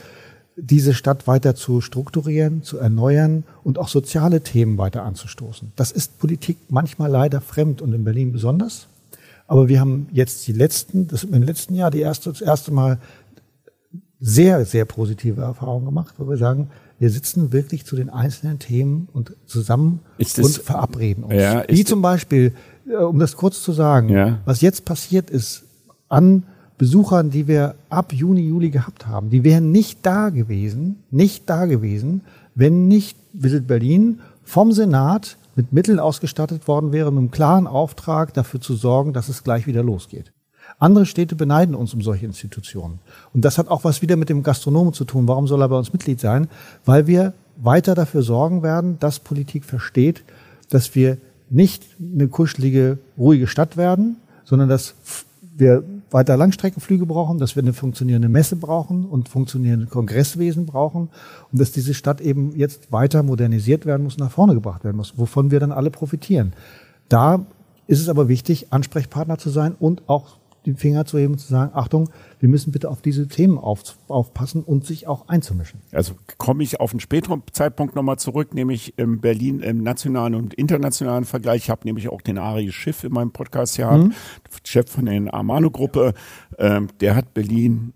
[0.57, 5.73] diese Stadt weiter zu strukturieren, zu erneuern und auch soziale Themen weiter anzustoßen.
[5.75, 8.89] Das ist Politik manchmal leider fremd und in Berlin besonders.
[9.47, 12.99] Aber wir haben jetzt die letzten, das im letzten Jahr die erste, das erste Mal
[14.21, 19.09] sehr, sehr positive Erfahrungen gemacht, wo wir sagen, wir sitzen wirklich zu den einzelnen Themen
[19.13, 21.35] und zusammen das, und verabreden uns.
[21.35, 22.53] Ja, Wie zum Beispiel,
[22.87, 24.39] äh, um das kurz zu sagen, ja.
[24.45, 25.65] was jetzt passiert ist
[26.11, 26.45] an
[26.77, 31.65] Besuchern, die wir ab Juni, Juli gehabt haben, die wären nicht da gewesen, nicht da
[31.65, 32.21] gewesen,
[32.55, 38.35] wenn nicht Visit Berlin vom Senat mit Mitteln ausgestattet worden wäre, mit einem klaren Auftrag
[38.35, 40.33] dafür zu sorgen, dass es gleich wieder losgeht.
[40.81, 42.99] Andere Städte beneiden uns um solche Institutionen.
[43.35, 45.29] Und das hat auch was wieder mit dem Gastronomen zu tun.
[45.29, 46.49] Warum soll er bei uns Mitglied sein?
[46.87, 50.25] Weil wir weiter dafür sorgen werden, dass Politik versteht,
[50.71, 51.19] dass wir
[51.51, 54.95] nicht eine kuschelige, ruhige Stadt werden, sondern dass
[55.55, 61.11] wir weiter Langstreckenflüge brauchen, dass wir eine funktionierende Messe brauchen und funktionierende Kongresswesen brauchen
[61.53, 65.19] und dass diese Stadt eben jetzt weiter modernisiert werden muss, nach vorne gebracht werden muss,
[65.19, 66.55] wovon wir dann alle profitieren.
[67.11, 67.45] Da
[67.87, 71.49] ist es aber wichtig, Ansprechpartner zu sein und auch den Finger zu heben und zu
[71.49, 75.81] sagen, Achtung, wir müssen bitte auf diese Themen auf, aufpassen und sich auch einzumischen.
[75.93, 80.55] Also komme ich auf einen späteren Zeitpunkt nochmal zurück, nämlich in Berlin im nationalen und
[80.55, 81.65] internationalen Vergleich.
[81.65, 84.15] Ich habe nämlich auch den Ari Schiff in meinem Podcast gehabt, mhm.
[84.65, 86.15] Chef von der Armano-Gruppe.
[86.59, 87.93] Ähm, der hat Berlin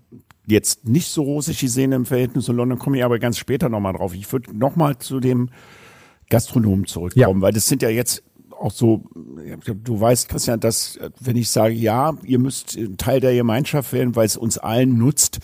[0.47, 3.93] jetzt nicht so rosig gesehen im Verhältnis zu London, komme ich aber ganz später nochmal
[3.93, 4.13] drauf.
[4.13, 5.49] Ich würde nochmal zu dem
[6.29, 7.41] Gastronomen zurückkommen, ja.
[7.41, 8.23] weil das sind ja jetzt
[8.65, 9.03] auch so,
[9.83, 14.25] du weißt, Christian, dass wenn ich sage, ja, ihr müsst Teil der Gemeinschaft werden, weil
[14.25, 15.39] es uns allen nutzt,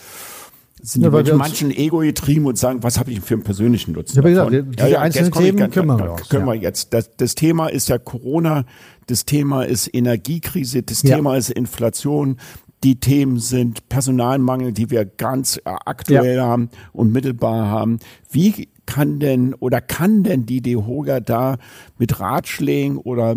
[0.84, 4.16] sind ja, die manchen Ego getrieben und sagen, was habe ich für einen persönlichen Nutzen?
[4.16, 4.22] Ja?
[4.22, 6.92] Gesagt, diese ja, ja, einzelnen Themen ganz, können wir, raus, können wir jetzt.
[6.92, 8.64] Das, das Thema ist ja Corona,
[9.06, 11.16] das Thema ist Energiekrise, das ja.
[11.16, 12.38] Thema ist Inflation,
[12.82, 16.46] die Themen sind Personalmangel, die wir ganz aktuell ja.
[16.46, 18.00] haben und mittelbar haben.
[18.28, 21.56] Wie kann denn oder kann denn die DEHOGA da
[21.96, 23.36] mit Ratschlägen oder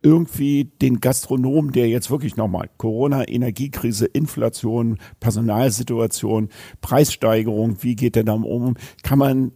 [0.00, 6.48] irgendwie den Gastronomen, der jetzt wirklich nochmal Corona, Energiekrise, Inflation, Personalsituation,
[6.80, 8.78] Preissteigerung, wie geht der da um?
[9.02, 9.52] Kann man,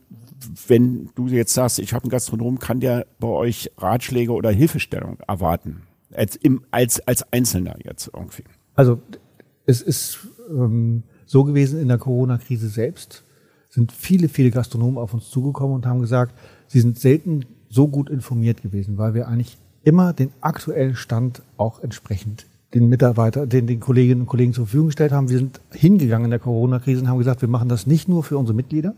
[0.69, 5.17] wenn du jetzt sagst, ich habe einen Gastronom, kann der bei euch Ratschläge oder Hilfestellung
[5.27, 5.85] erwarten?
[6.13, 8.45] Als, im, als, als Einzelner jetzt irgendwie.
[8.75, 9.01] Also
[9.65, 10.19] es ist
[10.51, 13.24] ähm, so gewesen in der Corona-Krise selbst,
[13.75, 16.35] sind viele, viele Gastronomen auf uns zugekommen und haben gesagt,
[16.69, 21.83] sie sind selten so gut informiert gewesen, weil wir eigentlich immer den aktuellen Stand auch
[21.83, 25.29] entsprechend den Mitarbeiter, den, den Kolleginnen und Kollegen zur Verfügung gestellt haben.
[25.29, 28.39] Wir sind hingegangen in der Corona-Krise und haben gesagt, wir machen das nicht nur für
[28.39, 28.95] unsere Mitglieder,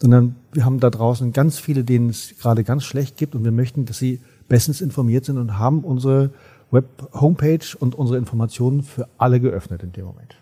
[0.00, 3.52] sondern wir haben da draußen ganz viele, denen es gerade ganz schlecht gibt und wir
[3.52, 6.30] möchten, dass sie bestens informiert sind und haben unsere
[6.72, 10.34] Web-Homepage und unsere Informationen für alle geöffnet in dem Moment.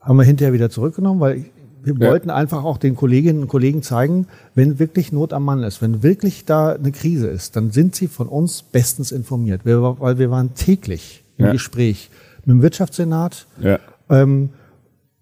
[0.00, 1.44] Haben wir hinterher wieder zurückgenommen, weil
[1.84, 2.10] wir ja.
[2.10, 6.02] wollten einfach auch den Kolleginnen und Kollegen zeigen, wenn wirklich Not am Mann ist, wenn
[6.02, 10.54] wirklich da eine Krise ist, dann sind sie von uns bestens informiert, weil wir waren
[10.54, 11.52] täglich im ja.
[11.52, 12.10] Gespräch
[12.44, 13.78] mit dem Wirtschaftssenat ja.
[14.08, 14.50] ähm,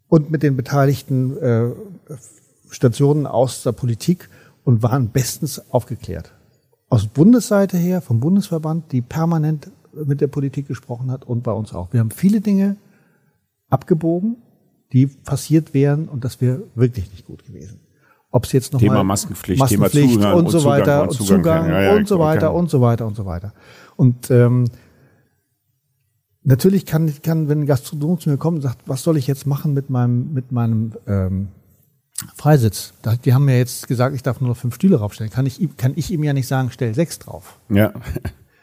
[0.09, 1.71] und mit den beteiligten äh,
[2.71, 4.29] Stationen aus der Politik
[4.65, 6.33] und waren bestens aufgeklärt.
[6.89, 11.73] Aus Bundesseite her, vom Bundesverband, die permanent mit der Politik gesprochen hat und bei uns
[11.73, 11.93] auch.
[11.93, 12.77] Wir haben viele Dinge
[13.69, 14.37] abgebogen,
[14.93, 17.81] die passiert wären und das wäre wirklich nicht gut gewesen.
[18.33, 21.39] Ob es jetzt noch Thema mal Maskenpflicht, Maskenpflicht Thema Zugang und so weiter und Zugang,
[21.39, 22.57] Zugang ja, ja, und so weiter kann.
[22.57, 23.53] und so weiter und so weiter.
[23.97, 24.67] Und ähm,
[26.43, 29.47] natürlich kann, kann, wenn ein Gastronom zu mir kommt und sagt, was soll ich jetzt
[29.47, 31.49] machen mit meinem mit meinem ähm,
[32.37, 32.93] Freisitz.
[33.25, 35.33] Die haben mir jetzt gesagt, ich darf nur noch fünf Stühle draufstellen.
[35.33, 37.59] Kann ich, kann ich ihm ja nicht sagen, stell sechs drauf.
[37.69, 37.93] Ja.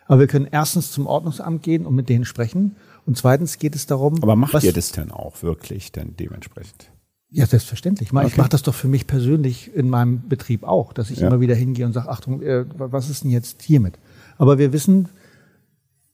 [0.05, 2.75] Aber wir können erstens zum Ordnungsamt gehen und mit denen sprechen.
[3.07, 4.21] Und zweitens geht es darum.
[4.21, 6.91] Aber macht was, ihr das denn auch wirklich dann dementsprechend?
[7.29, 8.09] Ja, selbstverständlich.
[8.09, 8.27] Ich, okay.
[8.27, 11.27] ich mache das doch für mich persönlich in meinem Betrieb auch, dass ich ja.
[11.27, 13.97] immer wieder hingehe und sage, Achtung, äh, was ist denn jetzt hiermit?
[14.37, 15.07] Aber wir wissen,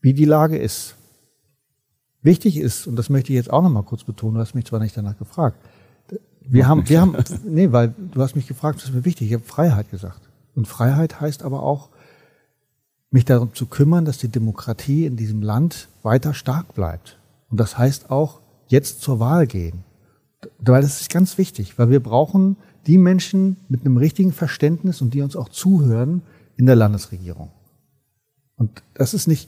[0.02, 0.94] wie die Lage ist.
[2.22, 4.80] Wichtig ist, und das möchte ich jetzt auch nochmal kurz betonen, du hast mich zwar
[4.80, 5.58] nicht danach gefragt,
[6.46, 9.34] wir haben, wir haben, nee, weil du hast mich gefragt, das ist mir wichtig, ich
[9.34, 10.22] habe Freiheit gesagt.
[10.54, 11.90] Und Freiheit heißt aber auch,
[13.14, 17.20] mich darum zu kümmern, dass die Demokratie in diesem Land weiter stark bleibt.
[17.50, 19.84] Und das heißt auch, jetzt zur Wahl gehen.
[20.60, 25.14] Weil das ist ganz wichtig, weil wir brauchen die Menschen mit einem richtigen Verständnis und
[25.14, 26.24] die uns auch zuhören
[26.58, 27.52] in der Landesregierung.
[28.56, 29.48] Und das ist nicht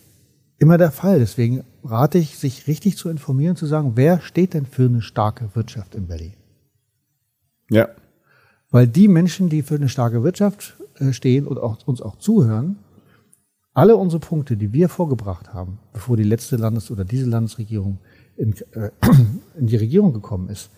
[0.58, 1.20] immer der Fall.
[1.20, 5.50] Deswegen rate ich, sich richtig zu informieren, zu sagen, wer steht denn für eine starke
[5.56, 6.34] Wirtschaft in Berlin?
[7.72, 7.90] Ja.
[8.70, 12.78] Weil die Menschen, die für eine starke Wirtschaft äh, stehen und auch, uns auch zuhören,
[13.76, 18.00] alle unsere Punkte, die wir vorgebracht haben, bevor die letzte Landes- oder diese Landesregierung
[18.38, 18.90] in, äh,
[19.60, 20.72] in die Regierung gekommen ist,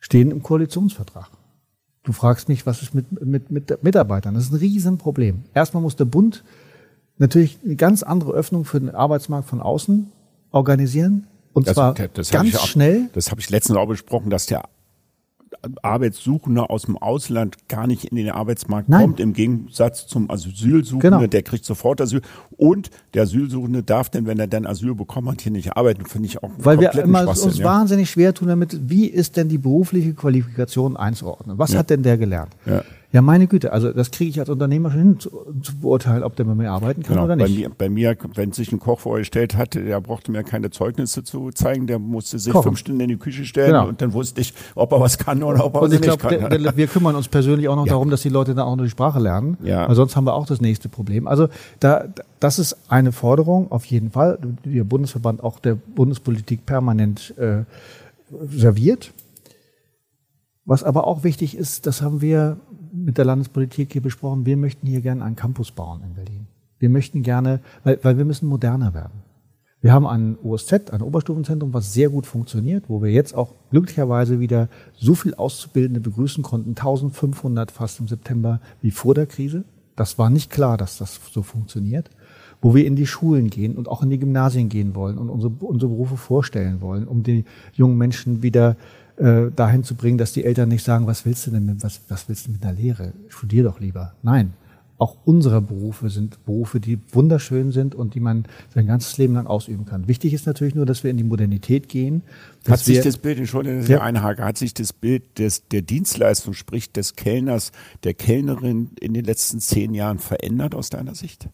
[0.00, 1.30] stehen im Koalitionsvertrag.
[2.02, 4.34] Du fragst mich, was ist mit, mit, mit Mitarbeitern?
[4.34, 5.44] Das ist ein Riesenproblem.
[5.54, 6.42] Erstmal muss der Bund
[7.18, 10.10] natürlich eine ganz andere Öffnung für den Arbeitsmarkt von außen
[10.50, 11.28] organisieren.
[11.52, 13.08] Und das, zwar das ganz auch, schnell.
[13.12, 14.64] Das habe ich letztens auch besprochen, dass der
[15.82, 19.02] Arbeitssuchender aus dem Ausland gar nicht in den Arbeitsmarkt Nein.
[19.02, 21.26] kommt, im Gegensatz zum Asylsuchenden, genau.
[21.26, 22.22] der kriegt sofort Asyl.
[22.56, 26.26] Und der Asylsuchende darf denn, wenn er dann Asyl bekommen hat, hier nicht arbeiten, finde
[26.26, 27.64] ich auch Weil wir immer uns ja.
[27.64, 31.58] wahnsinnig schwer tun damit, wie ist denn die berufliche Qualifikation einzuordnen?
[31.58, 31.80] Was ja.
[31.80, 32.52] hat denn der gelernt?
[32.64, 32.82] Ja.
[33.12, 35.30] Ja, meine Güte, also das kriege ich als Unternehmer schon hin, zu,
[35.62, 37.48] zu beurteilen, ob der bei mir arbeiten kann genau, oder nicht.
[37.78, 41.24] Bei mir, bei mir, wenn sich ein Koch vorgestellt hat, der brauchte mir keine Zeugnisse
[41.24, 42.70] zu zeigen, der musste sich Kochen.
[42.70, 43.88] fünf Stunden in die Küche stellen genau.
[43.88, 46.38] und dann wusste ich, ob er was kann oder ob er was nicht glaub, kann.
[46.38, 47.92] Der, der, wir kümmern uns persönlich auch noch ja.
[47.94, 49.88] darum, dass die Leute dann auch noch die Sprache lernen, ja.
[49.88, 51.26] weil sonst haben wir auch das nächste Problem.
[51.26, 51.48] Also
[51.80, 52.04] da,
[52.38, 57.64] das ist eine Forderung auf jeden Fall, die der Bundesverband auch der Bundespolitik permanent äh,
[58.48, 59.12] serviert.
[60.64, 62.58] Was aber auch wichtig ist, das haben wir
[62.92, 66.46] mit der Landespolitik hier besprochen, wir möchten hier gerne einen Campus bauen in Berlin.
[66.78, 69.22] Wir möchten gerne, weil, weil wir müssen moderner werden.
[69.82, 74.38] Wir haben ein OSZ, ein Oberstufenzentrum, was sehr gut funktioniert, wo wir jetzt auch glücklicherweise
[74.38, 79.64] wieder so viel Auszubildende begrüßen konnten, 1500 fast im September wie vor der Krise.
[79.96, 82.10] Das war nicht klar, dass das so funktioniert.
[82.62, 85.52] Wo wir in die Schulen gehen und auch in die Gymnasien gehen wollen und unsere,
[85.60, 88.76] unsere Berufe vorstellen wollen, um die jungen Menschen wieder
[89.20, 92.00] äh, dahin zu bringen, dass die Eltern nicht sagen, was willst du denn mit, was,
[92.08, 93.12] was willst du mit einer Lehre?
[93.28, 94.14] Studier doch lieber.
[94.22, 94.54] Nein,
[95.00, 99.46] auch unsere Berufe sind Berufe, die wunderschön sind und die man sein ganzes Leben lang
[99.46, 100.08] ausüben kann.
[100.08, 102.22] Wichtig ist natürlich nur, dass wir in die Modernität gehen.
[102.68, 104.02] Hat sich das Bild, Entschuldigung, ja.
[104.02, 107.72] einhake, hat sich das Bild des, der Dienstleistung, sprich des Kellners,
[108.04, 111.48] der Kellnerin in den letzten zehn Jahren verändert aus deiner Sicht?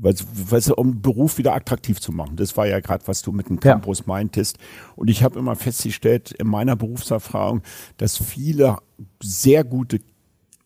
[0.00, 2.36] Weil, weil, um Beruf wieder attraktiv zu machen.
[2.36, 4.04] Das war ja gerade, was du mit dem Campus ja.
[4.06, 4.58] meintest.
[4.94, 7.62] Und ich habe immer festgestellt in meiner Berufserfahrung,
[7.96, 8.76] dass viele
[9.20, 10.00] sehr gute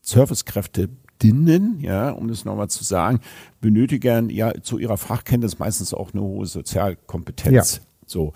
[0.02, 0.90] Servicekräfte
[1.22, 3.20] Ärztinnen, ja, um das nochmal zu sagen,
[3.60, 7.76] benötigen ja zu ihrer Fachkenntnis meistens auch eine hohe Sozialkompetenz.
[7.76, 7.82] Ja.
[8.06, 8.32] So.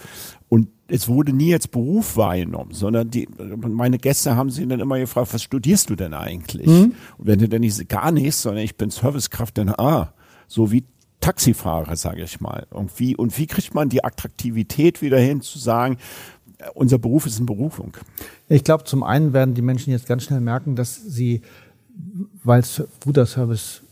[0.49, 4.99] Und es wurde nie als Beruf wahrgenommen, sondern die, meine Gäste haben sich dann immer
[4.99, 6.69] gefragt, was studierst du denn eigentlich?
[6.69, 6.95] Mhm.
[7.19, 10.13] Und wenn du dann nicht, gar nichts, sondern ich bin Servicekraft, dann, ah,
[10.49, 10.85] so wie
[11.21, 12.67] Taxifahrer, sage ich mal.
[12.71, 15.97] Und wie, und wie kriegt man die Attraktivität wieder hin, zu sagen,
[16.75, 17.97] unser Beruf ist eine Berufung?
[18.49, 21.43] Ich glaube, zum einen werden die Menschen jetzt ganz schnell merken, dass sie
[22.45, 22.63] weil
[23.05, 23.83] guter Service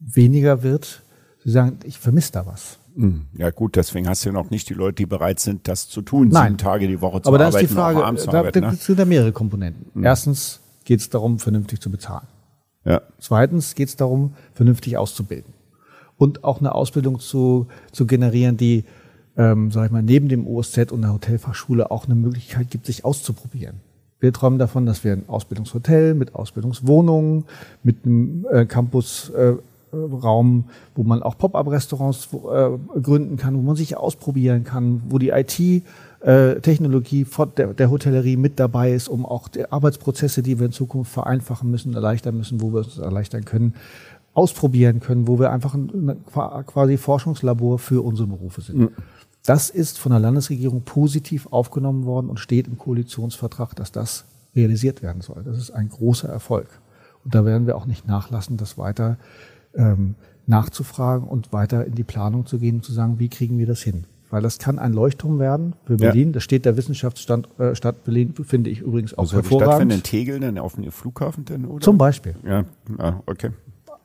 [0.00, 1.02] weniger wird,
[1.44, 2.78] sie sagen, ich vermisse da was.
[2.94, 3.26] Hm.
[3.36, 6.02] Ja gut, deswegen hast du ja noch nicht die Leute, die bereit sind, das zu
[6.02, 6.44] tun, Nein.
[6.44, 7.42] sieben Tage die Woche zu Aber arbeiten.
[7.44, 8.74] Aber da ist die Frage, abends da, arbeiten, ne?
[8.74, 9.86] sind da mehrere Komponenten.
[9.94, 10.04] Mhm.
[10.04, 12.26] Erstens geht es darum, vernünftig zu bezahlen.
[12.84, 13.00] Ja.
[13.18, 15.54] Zweitens geht es darum, vernünftig auszubilden.
[16.18, 18.84] Und auch eine Ausbildung zu, zu generieren, die,
[19.36, 23.04] ähm, sag ich mal, neben dem OSZ und der Hotelfachschule auch eine Möglichkeit gibt, sich
[23.04, 23.80] auszuprobieren.
[24.22, 27.44] Wir träumen davon, dass wir ein Ausbildungshotel mit Ausbildungswohnungen,
[27.82, 29.58] mit einem äh, Campusraum,
[29.90, 35.30] äh, wo man auch Pop-up-Restaurants äh, gründen kann, wo man sich ausprobieren kann, wo die
[35.30, 35.58] IT
[36.24, 40.72] äh, Technologie der, der Hotellerie mit dabei ist, um auch die Arbeitsprozesse, die wir in
[40.72, 43.74] Zukunft vereinfachen müssen, erleichtern müssen, wo wir es erleichtern können,
[44.34, 46.16] ausprobieren können, wo wir einfach ein,
[46.66, 48.78] quasi Forschungslabor für unsere Berufe sind.
[48.78, 48.90] Mhm.
[49.44, 55.02] Das ist von der Landesregierung positiv aufgenommen worden und steht im Koalitionsvertrag, dass das realisiert
[55.02, 55.42] werden soll.
[55.44, 56.68] Das ist ein großer Erfolg.
[57.24, 59.16] Und da werden wir auch nicht nachlassen, das weiter
[59.74, 60.14] ähm,
[60.46, 63.82] nachzufragen und weiter in die Planung zu gehen und zu sagen, wie kriegen wir das
[63.82, 64.04] hin?
[64.30, 66.28] Weil das kann ein Leuchtturm werden für Berlin.
[66.28, 66.32] Ja.
[66.32, 69.72] Da steht der Wissenschaftsstadt äh, Stadt Berlin, finde ich übrigens auch also hervorragend.
[69.72, 71.82] Stattfinden in Tegel denn auf dem Flughafen denn, oder?
[71.82, 72.34] Zum Beispiel.
[72.46, 72.64] Ja,
[72.96, 73.50] ah, okay.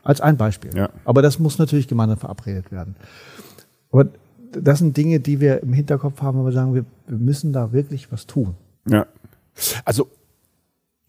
[0.07, 0.73] Als ein Beispiel.
[0.73, 0.89] Ja.
[1.03, 2.95] Aber das muss natürlich gemeinsam verabredet werden.
[3.91, 4.07] Aber
[4.53, 7.73] das sind Dinge, die wir im Hinterkopf haben, wo wir sagen, wir, wir müssen da
[7.73, 8.55] wirklich was tun.
[8.89, 9.05] Ja.
[9.83, 10.09] Also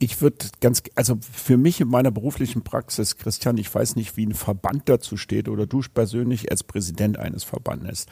[0.00, 4.26] ich würde ganz, also für mich in meiner beruflichen Praxis, Christian, ich weiß nicht, wie
[4.26, 8.06] ein Verband dazu steht oder du persönlich als Präsident eines Verbandes.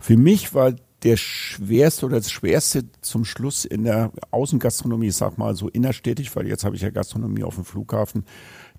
[0.00, 0.74] Für mich war
[1.04, 6.34] der schwerste oder das schwerste zum Schluss in der Außengastronomie, ich sag mal so innerstädtisch,
[6.34, 8.24] weil jetzt habe ich ja Gastronomie auf dem Flughafen,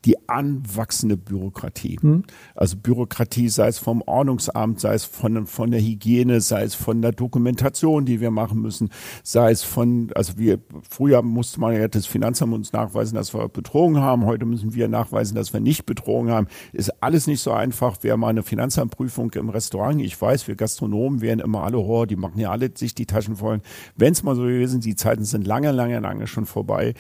[0.06, 1.98] die anwachsende Bürokratie.
[2.02, 2.24] Mhm.
[2.56, 7.02] Also Bürokratie, sei es vom Ordnungsamt, sei es von, von der Hygiene, sei es von
[7.02, 8.90] der Dokumentation, die wir machen müssen,
[9.24, 13.48] sei es von, also wir, früher musste man ja das Finanzamt uns nachweisen, dass wir
[13.48, 16.48] betrogen haben, heute müssen wir nachweisen, dass wir nicht betrogen haben.
[16.74, 17.98] Ist alles nicht so einfach.
[18.02, 22.16] Wer mal eine Finanzamtprüfung im Restaurant, ich weiß, wir Gastronomen werden immer alle, oh, die
[22.16, 23.62] machen ja alle sich die Taschen voll.
[23.96, 26.94] Wenn es mal so gewesen, die Zeiten sind lange, lange, lange schon vorbei.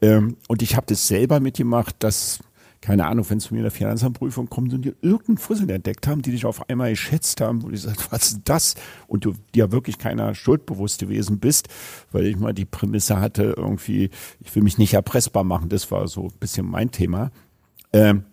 [0.00, 2.40] Ähm, und ich habe das selber mitgemacht, dass
[2.86, 6.06] keine Ahnung, wenn es zu mir in der Finanzamtprüfung kommt und die irgendeinen Fussel entdeckt
[6.06, 8.76] haben, die dich auf einmal geschätzt haben, wo die sagt, was ist das?
[9.08, 11.68] Und du dir wirklich keiner schuldbewusst gewesen bist,
[12.12, 16.06] weil ich mal die Prämisse hatte, irgendwie, ich will mich nicht erpressbar machen, das war
[16.06, 17.32] so ein bisschen mein Thema.
[17.92, 18.24] Ähm,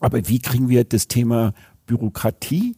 [0.00, 1.52] aber wie kriegen wir das Thema
[1.86, 2.76] Bürokratie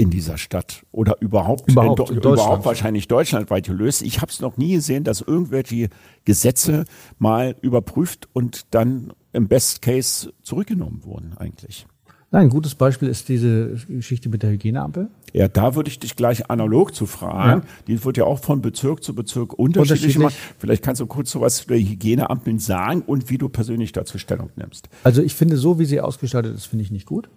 [0.00, 4.00] in dieser Stadt oder überhaupt, überhaupt, in, in überhaupt wahrscheinlich deutschlandweit gelöst.
[4.00, 5.90] Ich habe es noch nie gesehen, dass irgendwelche
[6.24, 6.86] Gesetze
[7.18, 11.86] mal überprüft und dann im Best Case zurückgenommen wurden eigentlich.
[12.30, 15.10] Nein, ein gutes Beispiel ist diese Geschichte mit der Hygieneampel.
[15.34, 17.62] Ja, da würde ich dich gleich analog zu fragen.
[17.62, 17.68] Ja.
[17.86, 20.34] Die wird ja auch von Bezirk zu Bezirk unterschiedlich gemacht.
[20.58, 24.16] Vielleicht kannst du kurz so was zu der Hygieneampeln sagen und wie du persönlich dazu
[24.16, 24.88] Stellung nimmst.
[25.04, 27.28] Also ich finde, so wie sie ausgestaltet ist, finde ich nicht gut.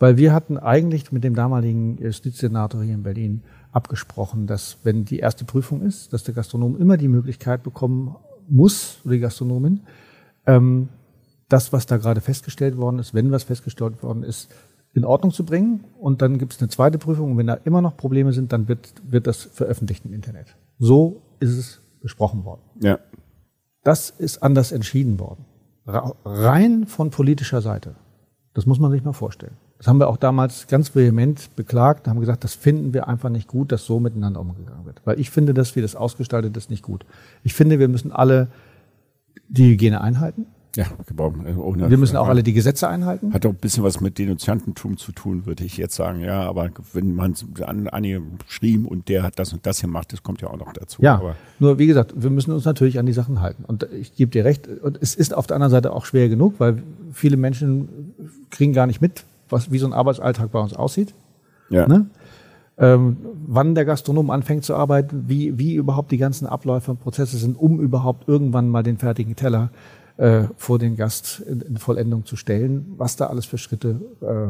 [0.00, 5.18] Weil wir hatten eigentlich mit dem damaligen Justizsenator hier in Berlin abgesprochen, dass wenn die
[5.18, 8.16] erste Prüfung ist, dass der Gastronom immer die Möglichkeit bekommen
[8.48, 9.80] muss, oder die Gastronomin,
[10.46, 10.88] ähm,
[11.50, 14.50] das, was da gerade festgestellt worden ist, wenn was festgestellt worden ist,
[14.94, 15.84] in Ordnung zu bringen.
[15.98, 17.32] Und dann gibt es eine zweite Prüfung.
[17.32, 20.56] Und wenn da immer noch Probleme sind, dann wird, wird das veröffentlicht im Internet.
[20.78, 22.62] So ist es besprochen worden.
[22.80, 22.98] Ja.
[23.84, 25.44] Das ist anders entschieden worden.
[25.86, 27.96] Rein von politischer Seite.
[28.54, 29.56] Das muss man sich mal vorstellen.
[29.80, 33.48] Das haben wir auch damals ganz vehement beklagt, haben gesagt, das finden wir einfach nicht
[33.48, 35.00] gut, dass so miteinander umgegangen wird.
[35.06, 37.06] Weil ich finde, dass wir das ausgestaltet ist nicht gut.
[37.44, 38.48] Ich finde, wir müssen alle
[39.48, 40.44] die Hygiene einhalten.
[40.76, 43.32] Ja, äh, ohne, wir müssen auch alle die Gesetze einhalten.
[43.32, 46.20] Hat auch ein bisschen was mit Denunziantentum zu tun, würde ich jetzt sagen.
[46.20, 50.22] Ja, aber wenn man an Anni schrieb und der hat das und das gemacht, das
[50.22, 51.00] kommt ja auch noch dazu.
[51.00, 53.64] Ja, aber nur wie gesagt, wir müssen uns natürlich an die Sachen halten.
[53.64, 56.56] Und ich gebe dir recht, und es ist auf der anderen Seite auch schwer genug,
[56.58, 56.82] weil
[57.14, 58.12] viele Menschen
[58.50, 61.14] kriegen gar nicht mit, was, wie so ein Arbeitsalltag bei uns aussieht.
[61.68, 61.86] Ja.
[61.86, 62.06] Ne?
[62.78, 67.36] Ähm, wann der Gastronom anfängt zu arbeiten, wie, wie überhaupt die ganzen Abläufe und Prozesse
[67.36, 69.70] sind, um überhaupt irgendwann mal den fertigen Teller
[70.16, 74.48] äh, vor den Gast in, in, Vollendung zu stellen, was da alles für Schritte äh,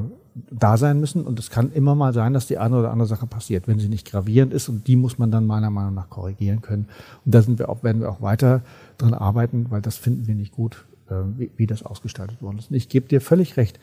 [0.50, 1.24] da sein müssen.
[1.24, 3.88] Und es kann immer mal sein, dass die eine oder andere Sache passiert, wenn sie
[3.88, 4.68] nicht gravierend ist.
[4.68, 6.88] Und die muss man dann meiner Meinung nach korrigieren können.
[7.24, 8.62] Und da sind wir auch, werden wir auch weiter
[8.98, 12.70] dran arbeiten, weil das finden wir nicht gut, äh, wie, wie das ausgestaltet worden ist.
[12.70, 13.78] Und ich gebe dir völlig recht.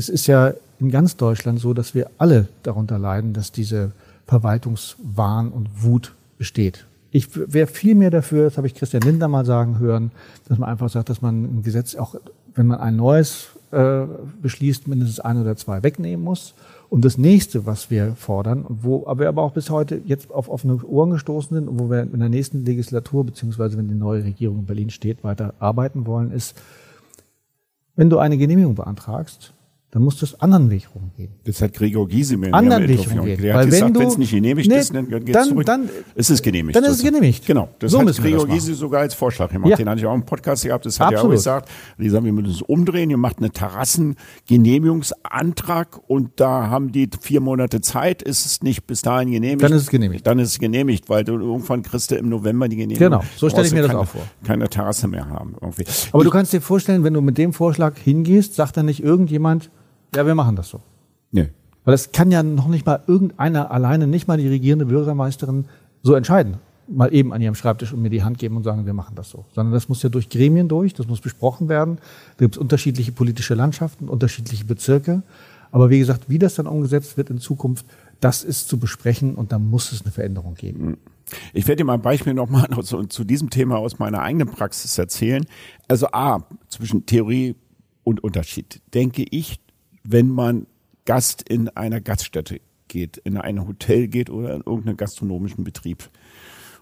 [0.00, 3.92] Es ist ja in ganz Deutschland so, dass wir alle darunter leiden, dass diese
[4.26, 6.86] Verwaltungswahn und Wut besteht.
[7.10, 10.10] Ich wäre viel mehr dafür, das habe ich Christian Linder mal sagen hören,
[10.48, 12.14] dass man einfach sagt, dass man ein Gesetz auch,
[12.54, 14.04] wenn man ein neues äh,
[14.40, 16.54] beschließt, mindestens ein oder zwei wegnehmen muss.
[16.88, 20.82] Und das nächste, was wir fordern, wo wir aber auch bis heute jetzt auf offene
[20.82, 24.60] Ohren gestoßen sind und wo wir in der nächsten Legislatur, beziehungsweise wenn die neue Regierung
[24.60, 26.56] in Berlin steht, weiter arbeiten wollen, ist,
[27.96, 29.52] wenn du eine Genehmigung beantragst,
[29.92, 31.32] dann muss das anderen Weg rumgehen.
[31.42, 33.42] Das hat Gregor Gysi mir anderen Weg rumgehen.
[33.42, 35.66] Der Weil hat gesagt, wenn es nicht genehmigt nee, ist, dann geht es zurück.
[35.66, 36.76] Dann ist es genehmigt.
[36.76, 37.44] Dann ist es genehmigt.
[37.44, 37.70] Genau.
[37.80, 39.70] Das so hat Gregor Gysi sogar als Vorschlag gemacht.
[39.70, 39.76] Ja.
[39.76, 40.86] Den hatte ich auch im Podcast gehabt.
[40.86, 41.24] Das hat Absolut.
[41.24, 41.68] er auch gesagt.
[41.98, 43.10] Die sagen, wir müssen es umdrehen.
[43.10, 48.22] Ihr macht eine Terrassengenehmigungsantrag und da haben die vier Monate Zeit.
[48.22, 49.64] Ist es nicht bis dahin genehmigt?
[49.64, 50.24] Dann ist es genehmigt.
[50.24, 53.10] Dann ist es genehmigt, weil du irgendwann kriegst du im November die Genehmigung.
[53.10, 53.24] Genau.
[53.36, 54.22] So stelle ich mir das auch vor.
[54.44, 55.56] Keine Terrasse mehr haben.
[55.60, 55.82] Irgendwie.
[56.12, 59.02] Aber ich, du kannst dir vorstellen, wenn du mit dem Vorschlag hingehst, sagt dann nicht
[59.02, 59.68] irgendjemand,
[60.14, 60.80] ja, wir machen das so.
[61.30, 61.48] Nee.
[61.84, 65.66] Weil das kann ja noch nicht mal irgendeiner alleine, nicht mal die regierende Bürgermeisterin
[66.02, 66.56] so entscheiden.
[66.88, 69.30] Mal eben an ihrem Schreibtisch und mir die Hand geben und sagen, wir machen das
[69.30, 69.44] so.
[69.54, 71.98] Sondern das muss ja durch Gremien durch, das muss besprochen werden.
[72.36, 75.22] Da gibt es unterschiedliche politische Landschaften, unterschiedliche Bezirke.
[75.72, 77.86] Aber wie gesagt, wie das dann umgesetzt wird in Zukunft,
[78.20, 80.98] das ist zu besprechen und da muss es eine Veränderung geben.
[81.52, 84.98] Ich werde dir mal ein Beispiel nochmal zu, zu diesem Thema aus meiner eigenen Praxis
[84.98, 85.46] erzählen.
[85.88, 87.54] Also A, zwischen Theorie
[88.02, 89.60] und Unterschied, denke ich,
[90.02, 90.66] wenn man
[91.04, 96.10] Gast in einer Gaststätte geht, in ein Hotel geht oder in irgendeinen gastronomischen Betrieb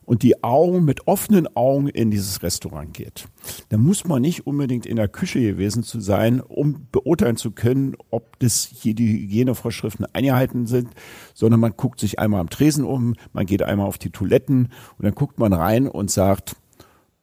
[0.04, 3.28] und die Augen mit offenen Augen in dieses Restaurant geht,
[3.68, 7.94] dann muss man nicht unbedingt in der Küche gewesen zu sein, um beurteilen zu können,
[8.10, 10.88] ob das hier die Hygienevorschriften eingehalten sind,
[11.34, 15.04] sondern man guckt sich einmal am Tresen um, man geht einmal auf die Toiletten und
[15.04, 16.56] dann guckt man rein und sagt,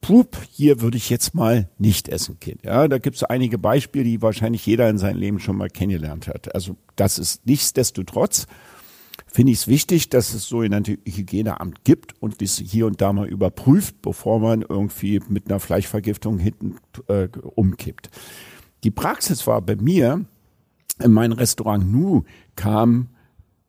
[0.06, 2.64] pup, hier würde ich jetzt mal nicht essen Kind.
[2.64, 6.28] Ja, da gibt es einige Beispiele, die wahrscheinlich jeder in seinem Leben schon mal kennengelernt
[6.28, 6.54] hat.
[6.54, 8.46] Also das ist nichtsdestotrotz,
[9.26, 13.28] finde ich es wichtig, dass es sogenannte Hygieneamt gibt und das hier und da mal
[13.28, 16.76] überprüft, bevor man irgendwie mit einer Fleischvergiftung hinten
[17.08, 18.12] äh, umkippt.
[18.84, 20.24] Die Praxis war bei mir,
[21.04, 23.10] in meinem Restaurant Nu kam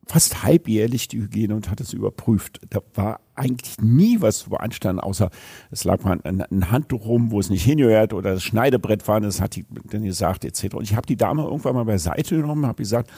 [0.07, 2.61] fast halbjährlich die Hygiene und hat es überprüft.
[2.69, 5.31] Da war eigentlich nie was zu beanstanden, außer
[5.71, 9.21] es lag mal ein, ein Handtuch rum, wo es nicht hingehört oder das Schneidebrett war,
[9.21, 10.75] das hat die dann gesagt etc.
[10.75, 13.11] Und ich habe die Dame irgendwann mal beiseite genommen, habe gesagt,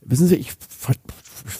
[0.00, 0.52] wissen Sie, ich,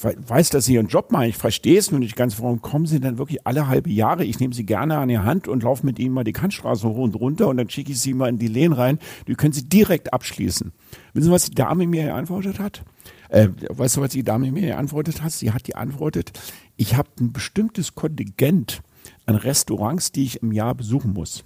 [0.03, 3.01] weiß, dass Sie Ihren Job machen, ich verstehe es nur nicht ganz, warum kommen Sie
[3.01, 4.25] denn wirklich alle halbe Jahre?
[4.25, 6.97] Ich nehme Sie gerne an die Hand und laufe mit Ihnen mal die Kantstraße hoch
[6.99, 8.99] und runter und dann schicke ich Sie mal in die Lehnen rein.
[9.27, 10.73] Die können Sie direkt abschließen.
[11.13, 12.85] Wissen Sie, was die Dame mir geantwortet hat?
[13.29, 15.33] Äh, weißt du, was die Dame mir geantwortet hat?
[15.33, 16.33] Sie hat geantwortet,
[16.77, 18.83] ich habe ein bestimmtes Kontingent
[19.25, 21.45] an Restaurants, die ich im Jahr besuchen muss.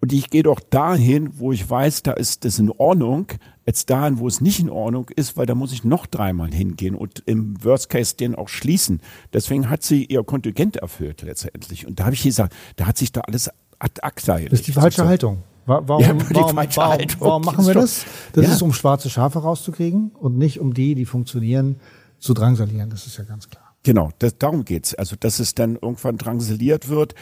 [0.00, 3.28] Und ich gehe doch dahin, wo ich weiß, da ist das in Ordnung,
[3.64, 6.96] als dahin, wo es nicht in Ordnung ist, weil da muss ich noch dreimal hingehen
[6.96, 9.00] und im Worst Case den auch schließen.
[9.32, 11.86] Deswegen hat sie ihr Kontingent erfüllt letztendlich.
[11.86, 14.72] Und da habe ich gesagt, da hat sich da alles ad acta Das ist die
[14.72, 15.44] falsche Haltung.
[15.64, 18.04] Warum, ja, warum, warum, warum, machen wir das?
[18.32, 18.52] Das ja.
[18.52, 21.76] ist, um schwarze Schafe rauszukriegen und nicht um die, die funktionieren,
[22.18, 22.90] zu drangsalieren.
[22.90, 23.74] Das ist ja ganz klar.
[23.84, 24.94] Genau, das, darum geht's.
[24.94, 27.14] Also, dass es dann irgendwann drangsaliert wird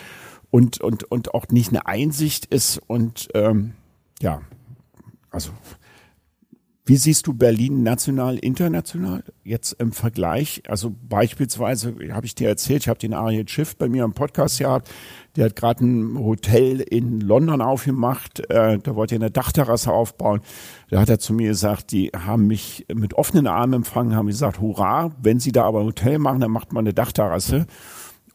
[0.50, 3.72] und, und, und auch nicht eine Einsicht ist und ähm,
[4.20, 4.40] ja,
[5.30, 5.50] also
[6.90, 10.64] wie siehst du Berlin national, international jetzt im Vergleich?
[10.66, 14.58] Also beispielsweise habe ich dir erzählt, ich habe den Ariel Schiff bei mir im Podcast
[14.58, 14.90] gehabt.
[15.36, 18.40] Der hat gerade ein Hotel in London aufgemacht.
[18.50, 20.40] Äh, da wollte er eine Dachterrasse aufbauen.
[20.88, 24.60] Da hat er zu mir gesagt, die haben mich mit offenen Armen empfangen, haben gesagt,
[24.60, 27.68] hurra, wenn Sie da aber ein Hotel machen, dann macht man eine Dachterrasse.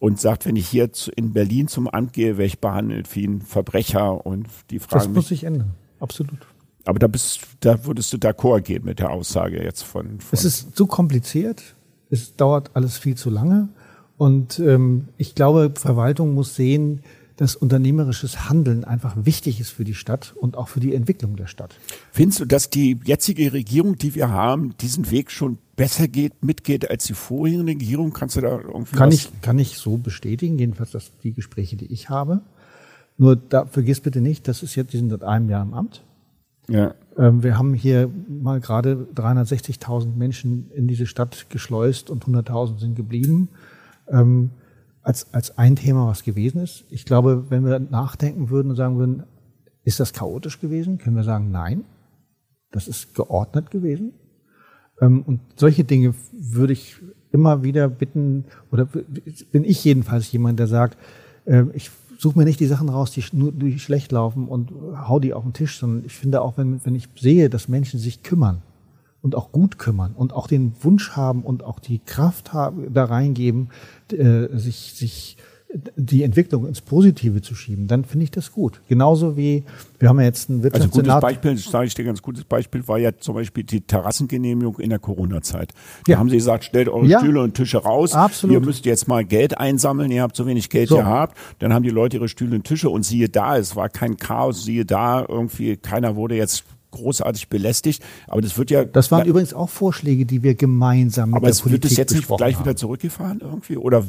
[0.00, 3.42] Und sagt, wenn ich hier in Berlin zum Amt gehe, werde ich behandelt wie ein
[3.42, 5.04] Verbrecher und die Frage.
[5.04, 5.74] Das muss sich ändern.
[6.00, 6.38] Absolut.
[6.86, 10.20] Aber da bist, da würdest du d'accord gehen mit der Aussage jetzt von.
[10.20, 11.74] von es ist zu kompliziert.
[12.10, 13.68] Es dauert alles viel zu lange.
[14.16, 17.02] Und ähm, ich glaube, Verwaltung muss sehen,
[17.36, 21.46] dass unternehmerisches Handeln einfach wichtig ist für die Stadt und auch für die Entwicklung der
[21.46, 21.74] Stadt.
[22.10, 26.90] Findest du, dass die jetzige Regierung, die wir haben, diesen Weg schon besser geht, mitgeht
[26.90, 28.12] als die vorherige Regierung?
[28.12, 29.14] Kannst du da irgendwie kann was?
[29.14, 32.40] ich kann ich so bestätigen, jedenfalls das die Gespräche, die ich habe.
[33.18, 36.02] Nur da vergiss bitte nicht, das ist jetzt, die sind seit einem Jahr im Amt.
[36.68, 36.94] Ja.
[37.16, 42.94] Ähm, wir haben hier mal gerade 360.000 Menschen in diese Stadt geschleust und 100.000 sind
[42.94, 43.48] geblieben.
[44.08, 44.50] Ähm,
[45.02, 46.84] als, als ein Thema, was gewesen ist.
[46.90, 49.22] Ich glaube, wenn wir nachdenken würden und sagen würden,
[49.84, 51.84] ist das chaotisch gewesen, können wir sagen, nein,
[52.72, 54.14] das ist geordnet gewesen.
[55.00, 56.96] Ähm, und solche Dinge würde ich
[57.30, 60.98] immer wieder bitten, oder bin ich jedenfalls jemand, der sagt,
[61.44, 64.72] äh, ich suche mir nicht die Sachen raus, die nur die schlecht laufen und
[65.08, 68.00] hau die auf den Tisch, sondern ich finde auch, wenn, wenn ich sehe, dass Menschen
[68.00, 68.62] sich kümmern,
[69.26, 73.06] und auch gut kümmern und auch den Wunsch haben und auch die Kraft haben, da
[73.06, 73.70] reingeben,
[74.12, 75.36] äh, sich, sich
[75.96, 78.80] die Entwicklung ins Positive zu schieben, dann finde ich das gut.
[78.88, 79.64] Genauso wie,
[79.98, 81.24] wir haben ja jetzt ein Wirtschaftssenat.
[81.24, 84.78] Also gutes Beispiel, sage ich dir ganz gutes Beispiel, war ja zum Beispiel die Terrassengenehmigung
[84.78, 85.72] in der Corona-Zeit.
[86.06, 86.18] Da ja.
[86.18, 87.20] haben sie gesagt, stellt eure ja.
[87.20, 88.12] Stühle und Tische raus.
[88.12, 88.54] Absolut.
[88.54, 90.96] Ihr müsst jetzt mal Geld einsammeln, ihr habt so wenig Geld so.
[90.96, 91.36] gehabt.
[91.58, 94.64] Dann haben die Leute ihre Stühle und Tische und siehe da, es war kein Chaos,
[94.64, 98.02] siehe da, irgendwie, keiner wurde jetzt großartig belästigt.
[98.26, 98.84] Aber das wird ja.
[98.84, 102.14] Das waren übrigens auch Vorschläge, die wir gemeinsam mit aber der Politik wird es jetzt
[102.14, 102.64] nicht gleich haben.
[102.64, 103.76] wieder zurückgefahren irgendwie?
[103.76, 104.04] Oder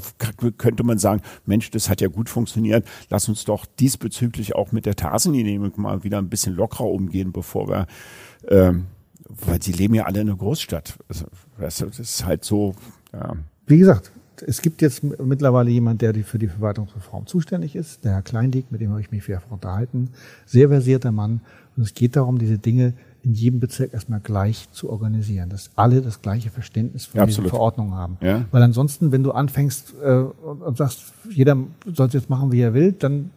[0.57, 2.87] könnte man sagen, Mensch, das hat ja gut funktioniert.
[3.09, 7.67] Lass uns doch diesbezüglich auch mit der Terrassengenehmigung mal wieder ein bisschen lockerer umgehen, bevor
[7.67, 7.87] wir,
[8.47, 8.85] ähm,
[9.27, 10.97] weil sie leben ja alle in einer Großstadt.
[11.07, 11.25] Also,
[11.59, 12.75] das ist halt so.
[13.13, 13.35] Ja.
[13.65, 14.11] Wie gesagt,
[14.45, 18.81] es gibt jetzt mittlerweile jemand, der für die Verwaltungsreform zuständig ist, der Herr Kleindick, mit
[18.81, 20.09] dem habe ich mich mehrfach unterhalten.
[20.45, 21.41] Sehr versierter Mann.
[21.77, 26.01] Und es geht darum, diese Dinge in jedem Bezirk erstmal gleich zu organisieren, dass alle
[26.01, 28.17] das gleiche Verständnis von ja, diesen Verordnungen haben.
[28.21, 28.45] Ja.
[28.51, 31.55] Weil ansonsten, wenn du anfängst äh, und sagst, jeder
[31.85, 33.29] soll es jetzt machen, wie er will, dann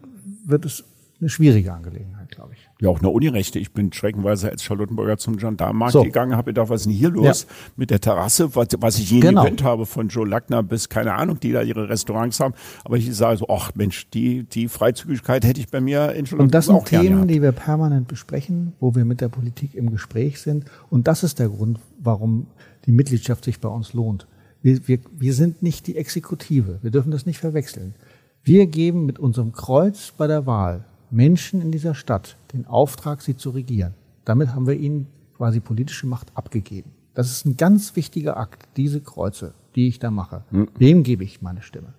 [0.47, 0.85] wird es
[1.21, 2.70] eine schwierige Angelegenheit, glaube ich.
[2.81, 3.59] Ja, auch eine Unirechte.
[3.59, 6.03] Ich bin schreckenweise als Charlottenburger zum Gendarmenmarkt so.
[6.03, 7.55] gegangen, habe gedacht, was ist denn hier los ja.
[7.77, 9.43] mit der Terrasse, was, was ich je genau.
[9.43, 12.55] Event habe, von Joe Lackner bis, keine Ahnung, die da ihre Restaurants haben.
[12.85, 16.41] Aber ich sage so, ach Mensch, die, die Freizügigkeit hätte ich bei mir in Charlottenburg
[16.41, 19.91] Und das sind auch Themen, die wir permanent besprechen, wo wir mit der Politik im
[19.91, 20.65] Gespräch sind.
[20.89, 22.47] Und das ist der Grund, warum
[22.87, 24.27] die Mitgliedschaft sich bei uns lohnt.
[24.63, 26.79] Wir, wir, wir sind nicht die Exekutive.
[26.81, 27.95] Wir dürfen das nicht verwechseln.
[28.43, 33.37] Wir geben mit unserem Kreuz bei der Wahl Menschen in dieser Stadt den Auftrag, sie
[33.37, 33.95] zu regieren.
[34.25, 35.07] Damit haben wir ihnen
[35.37, 36.91] quasi politische Macht abgegeben.
[37.15, 40.45] Das ist ein ganz wichtiger Akt, diese Kreuze, die ich da mache.
[40.51, 40.69] Mhm.
[40.79, 41.95] Wem gebe ich meine Stimme?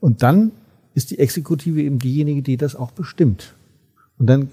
[0.00, 0.52] Und dann
[0.94, 3.54] ist die Exekutive eben diejenige, die das auch bestimmt.
[4.18, 4.50] Und dann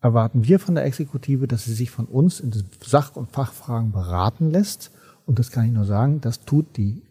[0.00, 2.52] erwarten wir von der Exekutive, dass sie sich von uns in
[2.84, 4.90] Sach- und Fachfragen beraten lässt.
[5.26, 7.02] Und das kann ich nur sagen, das tut die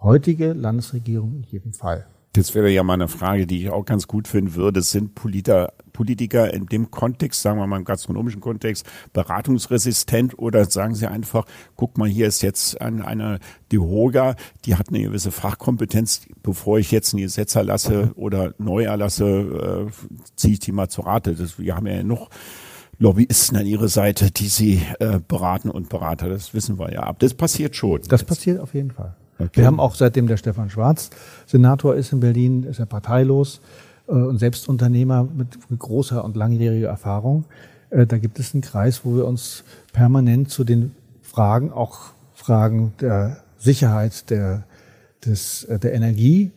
[0.00, 2.06] heutige Landesregierung in jedem Fall.
[2.34, 4.80] Das wäre ja mal eine Frage, die ich auch ganz gut finden würde.
[4.80, 10.94] Sind Politiker, Politiker in dem Kontext, sagen wir mal im gastronomischen Kontext, beratungsresistent oder sagen
[10.94, 11.44] sie einfach,
[11.76, 13.38] guck mal, hier ist jetzt eine,
[13.70, 18.84] die Hoga, die hat eine gewisse Fachkompetenz, bevor ich jetzt einen Gesetz erlasse oder neu
[18.84, 21.34] erlasse, äh, ziehe ich die mal zu Rate.
[21.34, 22.30] Das, wir haben ja noch
[22.98, 26.30] Lobbyisten an ihrer Seite, die sie äh, beraten und Berater.
[26.30, 27.02] Das wissen wir ja.
[27.02, 28.00] Aber das passiert schon.
[28.08, 28.28] Das jetzt.
[28.28, 29.16] passiert auf jeden Fall.
[29.38, 29.50] Okay.
[29.54, 31.10] Wir haben auch seitdem der Stefan Schwarz
[31.46, 33.60] Senator ist in Berlin, ist er parteilos
[34.06, 37.44] äh, und selbst Unternehmer mit, mit großer und langjähriger Erfahrung.
[37.90, 42.92] Äh, da gibt es einen Kreis, wo wir uns permanent zu den Fragen, auch Fragen
[43.00, 44.64] der Sicherheit, der,
[45.24, 46.50] des, äh, der Energie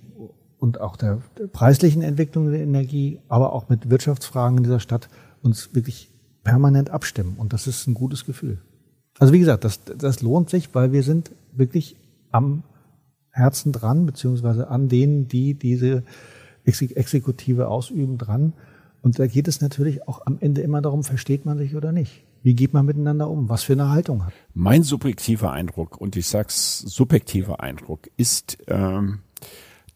[0.60, 5.10] und auch der, der preislichen Entwicklung der Energie, aber auch mit Wirtschaftsfragen in dieser Stadt
[5.44, 6.10] uns wirklich
[6.44, 7.36] permanent abstimmen.
[7.38, 8.60] Und das ist ein gutes Gefühl.
[9.20, 11.96] Also wie gesagt, das, das lohnt sich, weil wir sind wirklich
[12.36, 12.64] am
[13.32, 16.04] Herzen dran, beziehungsweise an denen, die diese
[16.66, 18.54] Exekutive ausüben, dran.
[19.02, 22.24] Und da geht es natürlich auch am Ende immer darum, versteht man sich oder nicht?
[22.44, 23.50] Wie geht man miteinander um?
[23.50, 24.34] Was für eine Haltung hat?
[24.54, 29.20] Mein subjektiver Eindruck, und ich sag's subjektiver Eindruck, ist, ähm,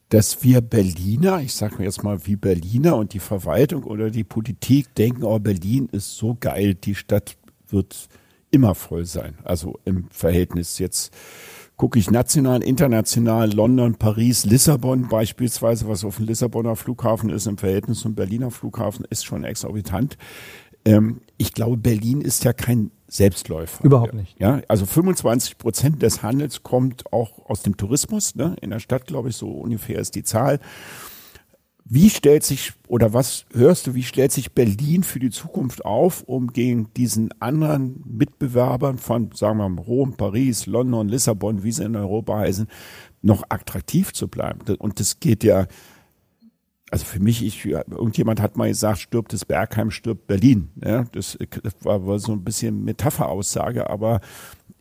[0.09, 4.23] dass wir Berliner, ich sage mir jetzt mal wie Berliner und die Verwaltung oder die
[4.23, 7.37] Politik denken, oh, Berlin ist so geil, die Stadt
[7.67, 8.07] wird
[8.51, 9.35] immer voll sein.
[9.43, 11.13] Also im Verhältnis jetzt
[11.79, 17.57] gucke ich national, international, London, Paris, Lissabon beispielsweise, was auf dem Lissabonner Flughafen ist, im
[17.57, 20.17] Verhältnis zum Berliner Flughafen, ist schon exorbitant.
[20.83, 23.83] Ähm, ich glaube, Berlin ist ja kein Selbstläufer.
[23.85, 24.37] Überhaupt nicht.
[24.39, 28.35] Ja, also 25 Prozent des Handels kommt auch aus dem Tourismus.
[28.35, 28.57] Ne?
[28.59, 30.59] In der Stadt, glaube ich, so ungefähr ist die Zahl
[31.91, 36.21] Wie stellt sich oder was hörst du, wie stellt sich Berlin für die Zukunft auf,
[36.21, 41.85] um gegen diesen anderen Mitbewerbern von, sagen wir mal, Rom, Paris, London, Lissabon, wie sie
[41.85, 42.67] in Europa heißen,
[43.23, 44.59] noch attraktiv zu bleiben?
[44.77, 45.65] Und das geht ja,
[46.91, 50.69] also für mich, ich, irgendjemand hat mal gesagt, stirbt das Bergheim, stirbt Berlin.
[50.85, 51.39] Ja, das,
[51.81, 54.21] war, war so ein bisschen Metapheraussage, aber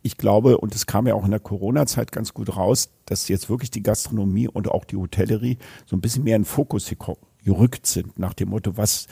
[0.08, 3.50] ich glaube, und es kam ja auch in der Corona-Zeit ganz gut raus, dass jetzt
[3.50, 6.90] wirklich die Gastronomie und auch die Hotellerie so ein bisschen mehr in Fokus
[7.44, 9.06] gerückt sind, nach dem Motto, was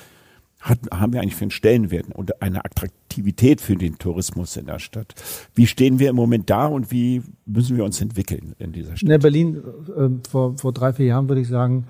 [0.59, 4.79] hat, haben wir eigentlich für einen Stellenwert und eine Attraktivität für den Tourismus in der
[4.79, 5.15] Stadt?
[5.55, 9.11] Wie stehen wir im Moment da und wie müssen wir uns entwickeln in dieser Stadt?
[9.11, 9.63] In Berlin
[9.97, 11.89] äh, vor, vor drei, vier Jahren würde ich sagen,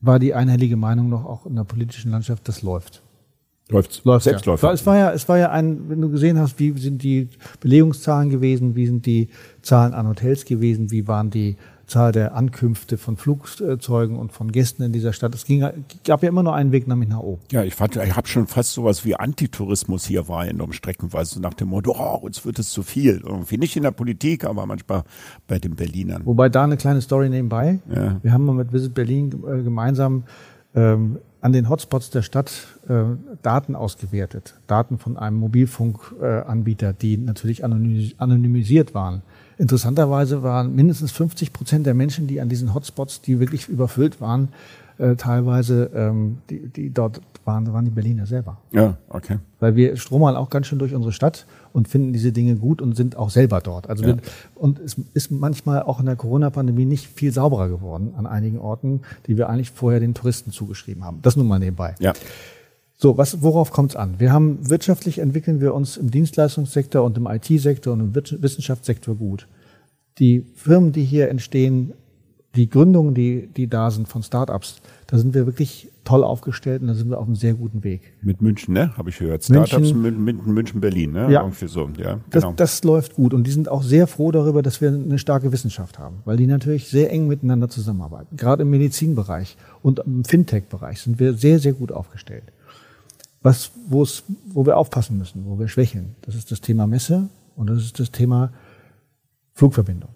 [0.00, 3.02] war die einhellige Meinung noch auch in der politischen Landschaft, das läuft.
[3.72, 4.62] Läuft, läuft selbstläufig.
[4.62, 4.72] Ja.
[4.72, 7.28] Es war ja, es war ja ein, wenn du gesehen hast, wie sind die
[7.60, 9.28] Belegungszahlen gewesen, wie sind die
[9.62, 11.56] Zahlen an Hotels gewesen, wie waren die
[11.92, 15.34] Zahl der Ankünfte von Flugzeugen und von Gästen in dieser Stadt.
[15.34, 15.60] Es ging,
[16.04, 17.42] gab ja immer nur einen Weg nämlich nach oben.
[17.50, 21.68] Ja, ich, fand, ich habe schon fast sowas wie Antitourismus hier wahrgenommen, streckenweise nach dem
[21.68, 23.22] Motto, oh, uns wird es zu viel.
[23.24, 25.02] Irgendwie nicht in der Politik, aber manchmal
[25.46, 26.22] bei den Berlinern.
[26.24, 27.80] Wobei da eine kleine Story nebenbei.
[27.94, 28.18] Ja.
[28.22, 30.24] Wir haben mal mit Visit Berlin äh, gemeinsam
[30.74, 32.52] ähm, an den Hotspots der Stadt
[32.88, 33.02] äh,
[33.42, 34.54] Daten ausgewertet.
[34.68, 39.22] Daten von einem Mobilfunkanbieter, äh, die natürlich anonymisiert waren.
[39.58, 44.48] Interessanterweise waren mindestens 50 Prozent der Menschen, die an diesen Hotspots, die wirklich überfüllt waren,
[44.98, 48.58] äh, teilweise, ähm, die, die dort waren, waren die Berliner selber.
[48.72, 49.38] Ja, okay.
[49.60, 52.96] Weil wir stromern auch ganz schön durch unsere Stadt und finden diese Dinge gut und
[52.96, 53.88] sind auch selber dort.
[53.88, 54.10] Also ja.
[54.10, 54.18] wir,
[54.54, 59.00] und es ist manchmal auch in der Corona-Pandemie nicht viel sauberer geworden an einigen Orten,
[59.26, 61.20] die wir eigentlich vorher den Touristen zugeschrieben haben.
[61.22, 61.94] Das nun mal nebenbei.
[61.98, 62.12] Ja.
[62.96, 64.14] So, was, worauf kommt es an?
[64.18, 69.48] Wir haben wirtschaftlich entwickeln wir uns im Dienstleistungssektor und im IT-Sektor und im Wissenschaftssektor gut.
[70.18, 71.94] Die Firmen, die hier entstehen,
[72.54, 74.76] die Gründungen, die, die da sind von Startups,
[75.06, 78.12] da sind wir wirklich toll aufgestellt und da sind wir auf einem sehr guten Weg.
[78.22, 78.96] Mit München, ne?
[78.96, 79.44] Habe ich gehört.
[79.44, 81.30] Startups mit, mit München, Berlin, ne?
[81.30, 81.42] Ja.
[81.42, 82.18] Irgendwie so, ja.
[82.30, 82.52] Genau.
[82.52, 85.52] Das, das läuft gut und die sind auch sehr froh darüber, dass wir eine starke
[85.52, 88.36] Wissenschaft haben, weil die natürlich sehr eng miteinander zusammenarbeiten.
[88.36, 92.44] Gerade im Medizinbereich und im Fintech-Bereich sind wir sehr, sehr gut aufgestellt.
[93.42, 97.28] Was, wo es, wo wir aufpassen müssen, wo wir schwächeln, das ist das Thema Messe
[97.56, 98.52] und das ist das Thema
[99.54, 100.10] Flugverbindung.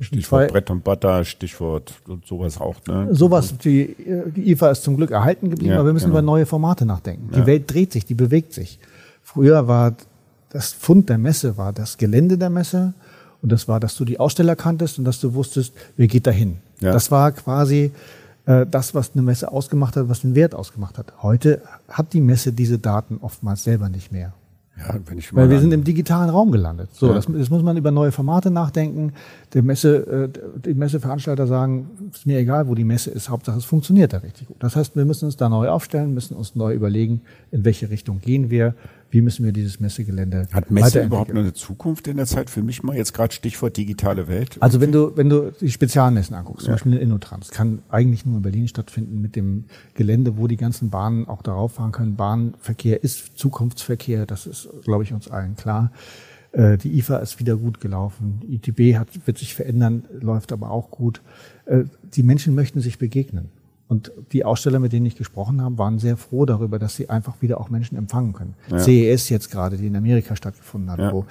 [0.00, 2.76] Stichwort Brett und Butter, Stichwort und sowas auch.
[2.86, 3.08] Ne?
[3.10, 3.96] Sowas, die,
[4.36, 6.18] die IFA ist zum Glück erhalten geblieben, ja, aber wir müssen genau.
[6.18, 7.30] über neue Formate nachdenken.
[7.32, 7.46] Die ja.
[7.46, 8.78] Welt dreht sich, die bewegt sich.
[9.22, 9.94] Früher war
[10.50, 12.94] das Fund der Messe, war das Gelände der Messe
[13.42, 16.58] und das war, dass du die Aussteller kanntest und dass du wusstest, wer geht dahin.
[16.80, 16.92] Ja.
[16.92, 17.92] Das war quasi
[18.46, 21.12] äh, das, was eine Messe ausgemacht hat, was den Wert ausgemacht hat.
[21.22, 24.32] Heute hat die Messe diese Daten oftmals selber nicht mehr.
[24.78, 26.90] Ja, wenn ich Weil wir sind im digitalen Raum gelandet.
[26.92, 27.14] So, ja.
[27.14, 29.12] das, das, muss man über neue Formate nachdenken.
[29.52, 33.64] Der Messe, äh, die Messeveranstalter sagen, ist mir egal, wo die Messe ist, Hauptsache es
[33.64, 34.56] funktioniert da richtig gut.
[34.60, 38.20] Das heißt, wir müssen uns da neu aufstellen, müssen uns neu überlegen, in welche Richtung
[38.20, 38.74] gehen wir
[39.10, 42.50] wie müssen wir dieses Messegelände Hat Messe überhaupt noch eine Zukunft in der Zeit?
[42.50, 44.56] Für mich mal jetzt gerade Stichwort digitale Welt.
[44.60, 46.74] Also wenn du, wenn du die Spezialmessen anguckst, zum ja.
[46.74, 50.90] Beispiel in Innotrans, kann eigentlich nur in Berlin stattfinden mit dem Gelände, wo die ganzen
[50.90, 52.16] Bahnen auch darauf fahren können.
[52.16, 55.90] Bahnverkehr ist Zukunftsverkehr, das ist, glaube ich, uns allen klar.
[56.52, 58.40] Äh, die IFA ist wieder gut gelaufen.
[58.48, 61.22] ITB hat, wird sich verändern, läuft aber auch gut.
[61.66, 61.84] Äh,
[62.14, 63.50] die Menschen möchten sich begegnen.
[63.88, 67.40] Und die Aussteller, mit denen ich gesprochen habe, waren sehr froh darüber, dass sie einfach
[67.40, 68.54] wieder auch Menschen empfangen können.
[68.70, 68.78] Ja.
[68.78, 71.12] CES jetzt gerade, die in Amerika stattgefunden hat, ja.
[71.12, 71.24] wo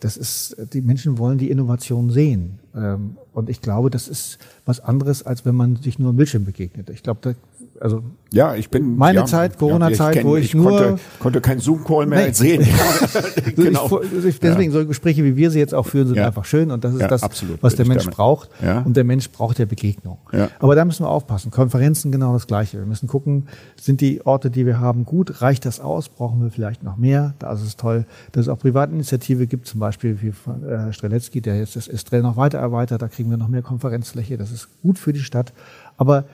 [0.00, 2.58] das ist, die Menschen wollen die Innovation sehen.
[2.74, 6.44] Ähm, und ich glaube, das ist was anderes, als wenn man sich nur im Bildschirm
[6.44, 6.90] begegnet.
[6.90, 7.36] Ich glaube,
[7.80, 8.02] also
[8.32, 11.60] ja, ich bin meine ja, Zeit, Corona-Zeit, ja, wo ich, ich nur konnte, konnte kein
[11.60, 12.32] Zoom-Call mehr nee.
[12.32, 12.66] sehen.
[13.56, 14.00] genau.
[14.02, 14.80] ich, deswegen ja.
[14.80, 17.22] so Gespräche wie wir sie jetzt auch führen, sind einfach schön und das ist das,
[17.22, 18.50] absolut, was der Mensch braucht.
[18.84, 20.18] Und der Mensch braucht ja Begegnung.
[20.58, 21.50] Aber da müssen wir aufpassen.
[21.50, 22.78] Konferenzen genau das Gleiche.
[22.78, 23.46] Wir müssen gucken,
[23.80, 25.42] sind die Orte, die wir haben, gut?
[25.42, 26.08] Reicht das aus?
[26.08, 27.34] Brauchen wir vielleicht noch mehr?
[27.38, 31.40] Da ist es toll, dass es auch Privatinitiative gibt, zum Beispiel wie von äh, Streletzky,
[31.40, 33.02] der jetzt das Estrell noch weiter erweitert.
[33.02, 34.36] Da kriegen wir noch mehr Konferenzfläche.
[34.36, 35.52] Das ist gut für die Stadt.
[35.96, 36.24] Aber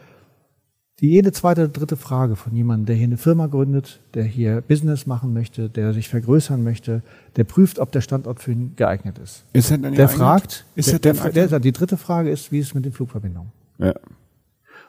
[1.00, 4.60] die jede zweite oder dritte Frage von jemandem, der hier eine Firma gründet, der hier
[4.60, 7.02] Business machen möchte, der sich vergrößern möchte,
[7.36, 9.44] der prüft, ob der Standort für ihn geeignet ist.
[9.52, 12.58] Ist er denn Der fragt, ist der, der, der, der, die dritte Frage ist, wie
[12.58, 13.50] ist es mit den Flugverbindungen?
[13.78, 13.94] Ja.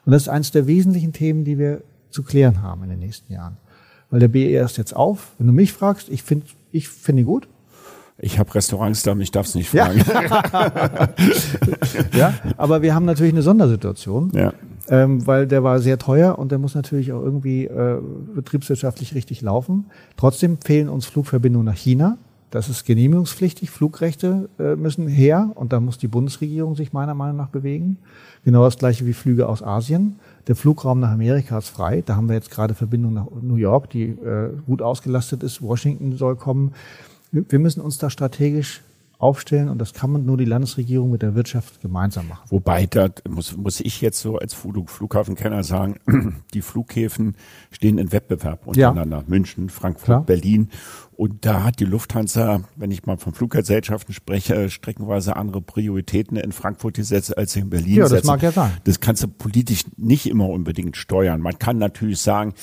[0.04, 3.32] Und das ist eines der wesentlichen Themen, die wir zu klären haben in den nächsten
[3.32, 3.56] Jahren.
[4.10, 5.32] Weil der BER ist jetzt auf.
[5.38, 7.48] Wenn du mich fragst, ich finde ich finde ihn gut.
[8.18, 10.04] Ich habe Restaurants da, ich darf es nicht fragen.
[10.06, 11.08] Ja.
[12.18, 14.30] ja, aber wir haben natürlich eine Sondersituation.
[14.34, 14.52] Ja
[14.88, 17.98] ähm, weil der war sehr teuer und der muss natürlich auch irgendwie äh,
[18.34, 19.86] betriebswirtschaftlich richtig laufen.
[20.16, 22.18] Trotzdem fehlen uns Flugverbindungen nach China.
[22.50, 23.70] Das ist genehmigungspflichtig.
[23.70, 27.96] Flugrechte äh, müssen her und da muss die Bundesregierung sich meiner Meinung nach bewegen.
[28.44, 30.16] Genau das gleiche wie Flüge aus Asien.
[30.48, 32.02] Der Flugraum nach Amerika ist frei.
[32.04, 35.62] Da haben wir jetzt gerade Verbindung nach New York, die äh, gut ausgelastet ist.
[35.62, 36.74] Washington soll kommen.
[37.30, 38.82] Wir müssen uns da strategisch
[39.22, 42.44] aufstellen und das kann man nur die Landesregierung mit der Wirtschaft gemeinsam machen.
[42.50, 45.96] Wobei, da muss, muss ich jetzt so als Flug, Flughafenkenner sagen,
[46.54, 47.36] die Flughäfen
[47.70, 49.18] stehen in Wettbewerb untereinander.
[49.18, 49.24] Ja.
[49.26, 50.24] München, Frankfurt, Klar.
[50.24, 50.70] Berlin.
[51.14, 56.50] Und da hat die Lufthansa, wenn ich mal von Fluggesellschaften spreche, streckenweise andere Prioritäten in
[56.50, 57.96] Frankfurt gesetzt als in Berlin.
[57.96, 58.26] Ja, das setzen.
[58.26, 58.72] mag ja sein.
[58.84, 61.40] Das kannst du politisch nicht immer unbedingt steuern.
[61.40, 62.54] Man kann natürlich sagen,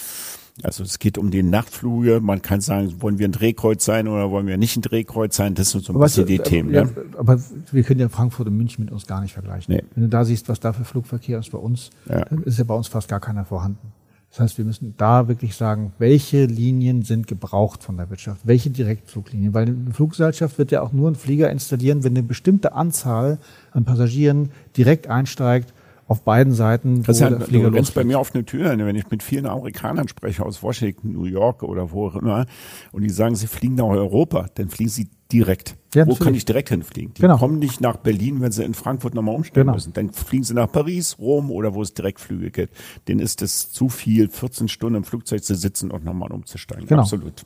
[0.64, 2.20] also es geht um die Nachtflüge.
[2.22, 5.55] Man kann sagen, wollen wir ein Drehkreuz sein oder wollen wir nicht ein Drehkreuz sein?
[5.55, 6.74] Das sind so ein aber bisschen die Themen.
[6.74, 6.91] Ja, ne?
[7.18, 7.39] Aber
[7.72, 9.74] wir können ja Frankfurt und München mit uns gar nicht vergleichen.
[9.74, 9.84] Nee.
[9.95, 12.26] Wenn du da siehst, was da für Flugverkehr ist bei uns, ja.
[12.26, 13.93] dann ist ja bei uns fast gar keiner vorhanden.
[14.32, 18.70] Das heißt, wir müssen da wirklich sagen, welche Linien sind gebraucht von der Wirtschaft, welche
[18.70, 23.39] Direktfluglinien, weil eine Fluggesellschaft wird ja auch nur einen Flieger installieren, wenn eine bestimmte Anzahl
[23.72, 25.74] an Passagieren direkt einsteigt
[26.10, 27.03] auf beiden Seiten.
[27.03, 30.07] Das ist ja, du rennst bei mir auf eine Tür, wenn ich mit vielen Amerikanern
[30.07, 32.47] spreche aus Washington, New York oder wo auch immer,
[32.91, 35.76] und die sagen, sie fliegen nach Europa, dann fliegen sie direkt.
[35.93, 37.14] Ja, wo kann ich direkt hinfliegen?
[37.14, 37.38] Die genau.
[37.38, 39.76] kommen nicht nach Berlin, wenn sie in Frankfurt nochmal umstellen genau.
[39.76, 39.93] müssen.
[39.93, 42.76] Dann fliegen sie nach Paris, Rom oder wo es Direktflüge gibt.
[43.07, 46.88] Denen ist es zu viel, 14 Stunden im Flugzeug zu sitzen und nochmal umzusteigen.
[46.88, 47.01] Genau.
[47.01, 47.45] Absolut.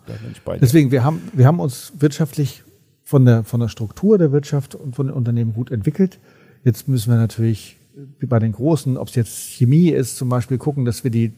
[0.61, 2.63] Deswegen, wir haben, wir haben uns wirtschaftlich
[3.03, 6.19] von der, von der Struktur der Wirtschaft und von den Unternehmen gut entwickelt.
[6.63, 7.77] Jetzt müssen wir natürlich
[8.25, 11.33] bei den Großen, ob es jetzt Chemie ist, zum Beispiel gucken, dass wir die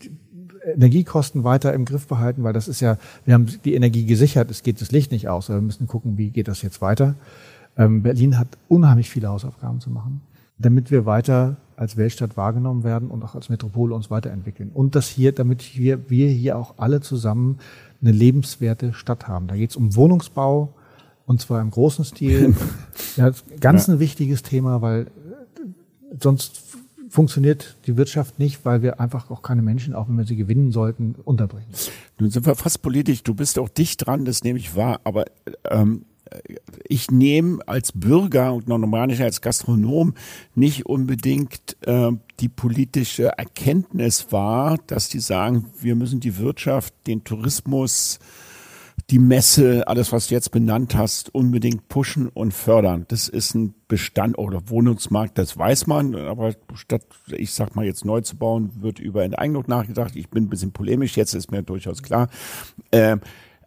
[0.66, 4.64] Energiekosten weiter im Griff behalten, weil das ist ja, wir haben die Energie gesichert, es
[4.64, 7.16] geht das Licht nicht aus, aber wir müssen gucken, wie geht das jetzt weiter.
[7.78, 10.22] Ähm, Berlin hat unheimlich viele Hausaufgaben zu machen,
[10.58, 14.72] damit wir weiter als Weltstadt wahrgenommen werden und auch als Metropole uns weiterentwickeln.
[14.74, 17.60] Und das hier, damit wir, wir hier auch alle zusammen
[18.01, 19.47] eine lebenswerte Stadt haben.
[19.47, 20.74] Da geht es um Wohnungsbau
[21.26, 22.56] und zwar im großen Stil.
[23.18, 23.93] ja, ganz ja.
[23.93, 25.08] ein wichtiges Thema, weil
[26.22, 26.61] sonst
[27.09, 30.72] funktioniert die Wirtschaft nicht, weil wir einfach auch keine Menschen, auch wenn wir sie gewinnen
[30.72, 31.68] sollten, unterbringen.
[32.20, 33.24] Nun sind wir fast politisch.
[33.24, 34.99] Du bist auch dicht dran, das nehme ich wahr.
[35.03, 35.26] Aber
[35.70, 36.05] ähm,
[36.88, 40.13] ich nehme als Bürger und normal nicht als Gastronom
[40.55, 47.24] nicht unbedingt äh, die politische Erkenntnis wahr, dass die sagen, wir müssen die Wirtschaft, den
[47.24, 48.20] Tourismus,
[49.10, 53.06] die Messe, alles, was du jetzt benannt hast, unbedingt pushen und fördern.
[53.08, 58.04] Das ist ein Bestand oder Wohnungsmarkt, das weiß man, aber statt, ich sag mal jetzt
[58.04, 60.16] neu zu bauen, wird über Enteignung nachgedacht.
[60.16, 62.30] Ich bin ein bisschen polemisch, jetzt ist mir durchaus klar.
[62.89, 63.18] Äh,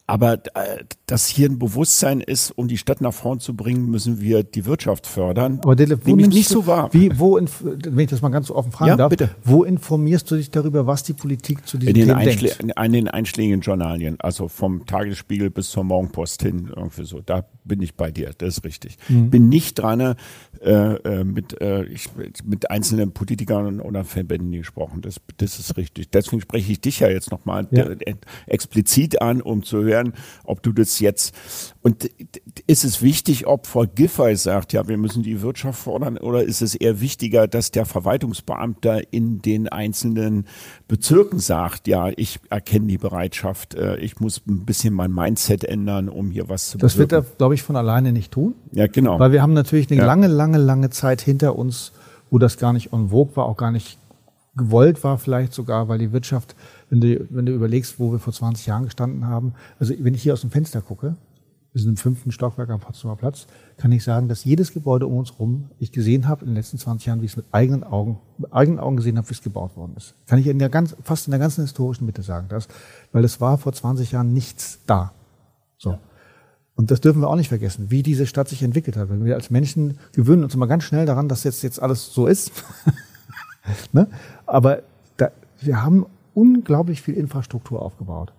[0.09, 4.23] aber äh, dass hier ein Bewusstsein ist, um die Stadt nach vorn zu bringen, müssen
[4.23, 5.61] wir die Wirtschaft fördern.
[5.63, 6.89] Aber Dele, wo nimmst nicht du, so wahr.
[6.93, 9.31] Wie, wo, wenn ich das mal ganz offen fragen ja, darf, bitte.
[9.45, 12.59] wo informierst du dich darüber, was die Politik zu diesem Thema denkt?
[12.59, 17.21] In den einschlägigen Journalien, also vom Tagesspiegel bis zur Morgenpost hin, irgendwie so.
[17.21, 18.97] Da bin ich bei dir, das ist richtig.
[19.11, 19.29] Mhm.
[19.29, 20.15] Bin nicht dran, äh,
[20.63, 22.09] äh, mit, äh, ich,
[22.45, 25.03] mit einzelnen Politikern oder Verbänden gesprochen.
[25.03, 26.11] Das, das ist richtig.
[26.11, 27.85] Deswegen spreche ich dich ja jetzt nochmal ja.
[28.47, 29.98] explizit an, um zu hören,
[30.45, 31.35] ob du das jetzt
[31.83, 32.11] und
[32.67, 36.61] ist es wichtig, ob Frau Giffey sagt, ja, wir müssen die Wirtschaft fordern, oder ist
[36.61, 40.47] es eher wichtiger, dass der Verwaltungsbeamte in den einzelnen
[40.87, 46.09] Bezirken sagt, ja, ich erkenne die Bereitschaft, äh, ich muss ein bisschen mein Mindset ändern,
[46.09, 47.13] um hier was zu Das bewirken.
[47.13, 48.55] wird er, glaube ich, von alleine nicht tun.
[48.73, 49.19] Ja, genau.
[49.19, 50.07] Weil wir haben natürlich eine ja.
[50.07, 51.93] lange, lange, lange Zeit hinter uns,
[52.31, 53.99] wo das gar nicht en vogue war, auch gar nicht
[54.59, 56.55] gewollt war, vielleicht sogar, weil die Wirtschaft,
[56.91, 60.23] wenn du, wenn du überlegst, wo wir vor 20 Jahren gestanden haben, also wenn ich
[60.23, 61.17] hier aus dem Fenster gucke,
[61.73, 63.47] wir sind im fünften Stockwerk am Potsdamer Platz,
[63.77, 66.79] kann ich sagen, dass jedes Gebäude um uns herum ich gesehen habe in den letzten
[66.79, 69.43] 20 Jahren, wie ich es mit eigenen Augen, mit eigenen Augen gesehen habe, wie es
[69.43, 70.15] gebaut worden ist.
[70.27, 72.69] Kann ich in der ganz, fast in der ganzen historischen Mitte sagen, das,
[73.13, 75.13] weil es war vor 20 Jahren nichts da.
[75.77, 75.93] So.
[75.93, 76.01] Ja.
[76.75, 79.11] Und das dürfen wir auch nicht vergessen, wie diese Stadt sich entwickelt hat.
[79.11, 82.27] Wenn wir als Menschen gewöhnen uns immer ganz schnell daran, dass jetzt, jetzt alles so
[82.27, 82.53] ist.
[83.93, 84.09] ne?
[84.47, 84.83] Aber
[85.17, 85.31] da,
[85.61, 88.33] wir haben unglaublich viel Infrastruktur aufgebaut.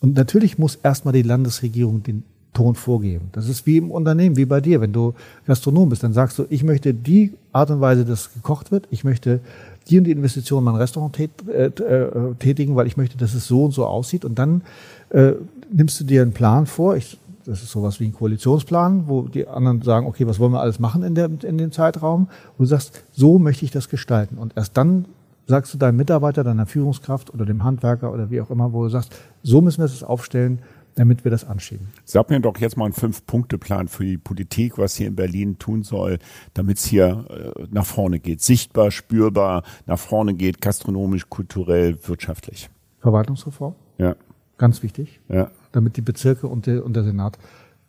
[0.00, 3.28] Und natürlich muss erstmal die Landesregierung den Ton vorgeben.
[3.32, 4.80] Das ist wie im Unternehmen, wie bei dir.
[4.80, 5.14] Wenn du
[5.46, 9.04] Gastronom bist, dann sagst du, ich möchte die Art und Weise, dass gekocht wird, ich
[9.04, 9.40] möchte
[9.88, 13.34] die und die Investition in mein Restaurant tät, äh, äh, tätigen, weil ich möchte, dass
[13.34, 14.24] es so und so aussieht.
[14.24, 14.62] Und dann
[15.10, 15.32] äh,
[15.72, 16.96] nimmst du dir einen Plan vor.
[16.96, 20.60] Ich, das ist sowas wie ein Koalitionsplan, wo die anderen sagen, okay, was wollen wir
[20.60, 22.28] alles machen in, der, in dem Zeitraum?
[22.56, 24.38] Und du sagst, so möchte ich das gestalten.
[24.38, 25.06] Und erst dann
[25.46, 28.88] sagst du deinem Mitarbeiter, deiner Führungskraft oder dem Handwerker oder wie auch immer, wo du
[28.88, 30.60] sagst, so müssen wir es aufstellen,
[30.94, 31.88] damit wir das anschieben.
[32.04, 35.82] Sag mir doch jetzt mal einen Fünf-Punkte-Plan für die Politik, was hier in Berlin tun
[35.82, 36.18] soll,
[36.54, 38.42] damit es hier äh, nach vorne geht.
[38.42, 42.70] Sichtbar, spürbar, nach vorne geht, gastronomisch, kulturell, wirtschaftlich.
[43.00, 43.74] Verwaltungsreform?
[43.98, 44.16] Ja.
[44.58, 45.20] Ganz wichtig.
[45.28, 45.50] Ja.
[45.72, 47.38] Damit die Bezirke und der, und der Senat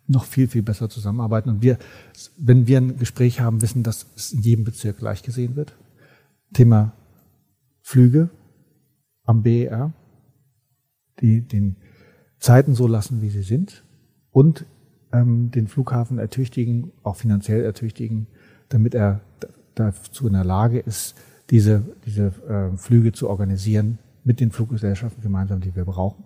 [0.06, 1.50] noch viel, viel besser zusammenarbeiten.
[1.50, 1.78] Und wir,
[2.36, 5.76] wenn wir ein Gespräch haben, wissen, dass es in jedem Bezirk gleich gesehen wird.
[6.52, 6.92] Thema
[7.80, 8.30] Flüge,
[9.24, 9.92] am BER,
[11.20, 11.76] die den
[12.38, 13.84] Zeiten so lassen, wie sie sind
[14.30, 14.66] und
[15.12, 18.26] ähm, den Flughafen ertüchtigen, auch finanziell ertüchtigen,
[18.68, 19.20] damit er
[19.74, 21.14] dazu in der Lage ist,
[21.50, 26.24] diese, diese äh, Flüge zu organisieren mit den Fluggesellschaften gemeinsam, die wir brauchen.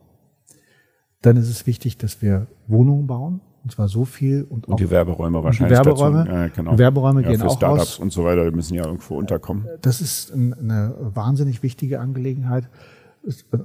[1.27, 4.77] Dann ist es wichtig, dass wir Wohnungen bauen, und zwar so viel und, und auch
[4.77, 5.77] die Werberäume wahrscheinlich.
[5.77, 6.31] Die Werberäume, dazu.
[6.31, 6.79] ja, genau.
[6.79, 7.99] Werberäume ja, gehen für auch Startups raus.
[7.99, 9.67] und so weiter, die müssen ja irgendwo unterkommen.
[9.83, 12.69] Das ist eine wahnsinnig wichtige Angelegenheit.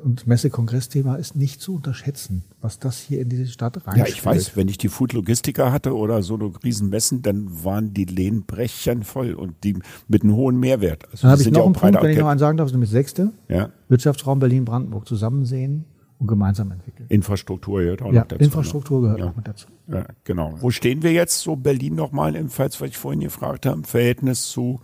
[0.04, 3.96] Und Messe-Kongressthema ist nicht zu unterschätzen, was das hier in diese Stadt rein.
[3.96, 7.94] Ja, ich weiß, wenn ich die Food Logistiker hatte oder so eine Riesenmessen, dann waren
[7.94, 11.06] die Lehnbrechchen voll und die mit einem hohen Mehrwert.
[11.12, 12.90] Also dann habe ich noch ja einen Punkt, wenn ich noch einen sagen darf, nämlich
[12.90, 13.34] sechste.
[13.50, 13.70] Ja.
[13.88, 15.86] Wirtschaftsraum Berlin-Brandenburg zusammen sehen
[16.22, 17.08] und gemeinsam entwickeln.
[17.10, 18.40] Infrastruktur gehört auch ja, noch dazu.
[18.40, 18.46] Ne?
[18.46, 19.26] Infrastruktur gehört ja.
[19.26, 19.68] auch mit dazu.
[19.88, 20.54] Ja, genau.
[20.62, 23.84] Wo stehen wir jetzt so Berlin nochmal im Falls, was ich vorhin gefragt habe, im
[23.84, 24.80] Verhältnis zu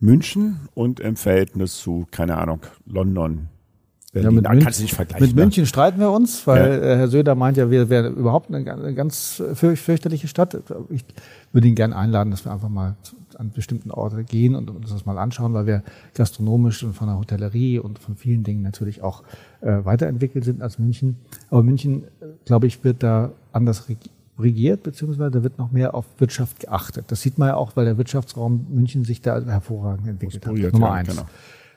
[0.00, 3.48] München und im Verhältnis zu, keine Ahnung, London,
[4.12, 4.30] Berlin.
[4.30, 5.42] Ja, mit, München, nicht vergleichen, mit ne?
[5.42, 6.78] München streiten wir uns, weil ja.
[6.78, 10.60] Äh, Herr Söder meint ja, wir wären überhaupt eine ganz fürchterliche Stadt.
[10.88, 11.04] Ich
[11.52, 12.96] würde ihn gerne einladen, dass wir einfach mal
[13.36, 15.82] an bestimmten Orte gehen und uns das mal anschauen, weil wir
[16.14, 19.22] gastronomisch und von der Hotellerie und von vielen Dingen natürlich auch
[19.60, 21.16] äh, weiterentwickelt sind als München.
[21.50, 23.86] Aber München, äh, glaube ich, wird da anders
[24.38, 27.06] regiert, beziehungsweise da wird noch mehr auf Wirtschaft geachtet.
[27.08, 30.54] Das sieht man ja auch, weil der Wirtschaftsraum München sich da hervorragend entwickelt hat.
[30.72, 31.08] Nummer ja, eins.
[31.10, 31.26] Genau.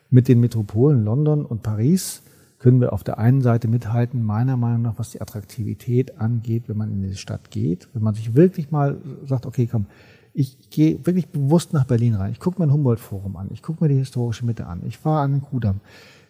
[0.10, 2.22] Mit den Metropolen London und Paris
[2.60, 6.78] können wir auf der einen Seite mithalten, meiner Meinung nach, was die Attraktivität angeht, wenn
[6.78, 7.90] man in die Stadt geht.
[7.94, 9.88] Wenn man sich wirklich mal sagt, okay, komm,
[10.34, 12.32] ich gehe wirklich bewusst nach Berlin rein.
[12.32, 13.50] Ich gucke mir ein Humboldt-Forum an.
[13.52, 14.82] Ich gucke mir die historische Mitte an.
[14.86, 15.82] Ich fahre an den Kudamm.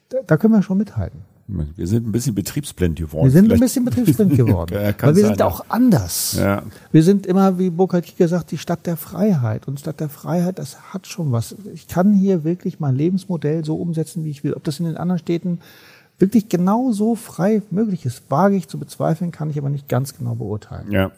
[0.09, 1.19] Da, da können wir schon mithalten.
[1.47, 3.25] Wir sind ein bisschen betriebsblind geworden.
[3.25, 3.61] Wir sind Vielleicht.
[3.61, 4.73] ein bisschen betriebsblind geworden.
[4.75, 5.45] ja, weil wir sein, sind ja.
[5.45, 6.35] auch anders.
[6.37, 6.63] Ja.
[6.91, 9.67] Wir sind immer, wie Burkhard Kicker sagt, die Stadt der Freiheit.
[9.67, 11.55] Und Stadt der Freiheit, das hat schon was.
[11.73, 14.53] Ich kann hier wirklich mein Lebensmodell so umsetzen, wie ich will.
[14.53, 15.59] Ob das in den anderen Städten
[16.17, 20.17] wirklich genau so frei möglich ist, wage ich zu bezweifeln, kann ich aber nicht ganz
[20.17, 20.91] genau beurteilen.
[20.91, 21.11] Ja.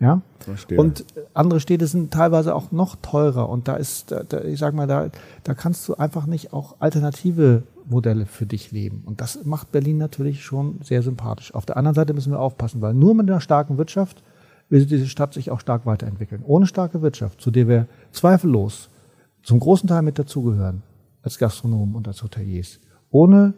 [0.00, 0.22] Ja.
[0.38, 0.80] Verstehe.
[0.80, 3.48] Und andere Städte sind teilweise auch noch teurer.
[3.48, 5.10] Und da ist, da, ich sag mal, da,
[5.44, 9.02] da kannst du einfach nicht auch alternative Modelle für dich leben.
[9.04, 11.54] Und das macht Berlin natürlich schon sehr sympathisch.
[11.54, 14.22] Auf der anderen Seite müssen wir aufpassen, weil nur mit einer starken Wirtschaft
[14.70, 16.42] wird diese Stadt sich auch stark weiterentwickeln.
[16.46, 18.88] Ohne starke Wirtschaft, zu der wir zweifellos
[19.42, 20.82] zum großen Teil mit dazugehören,
[21.22, 22.80] als Gastronomen und als Hoteliers.
[23.10, 23.54] Ohne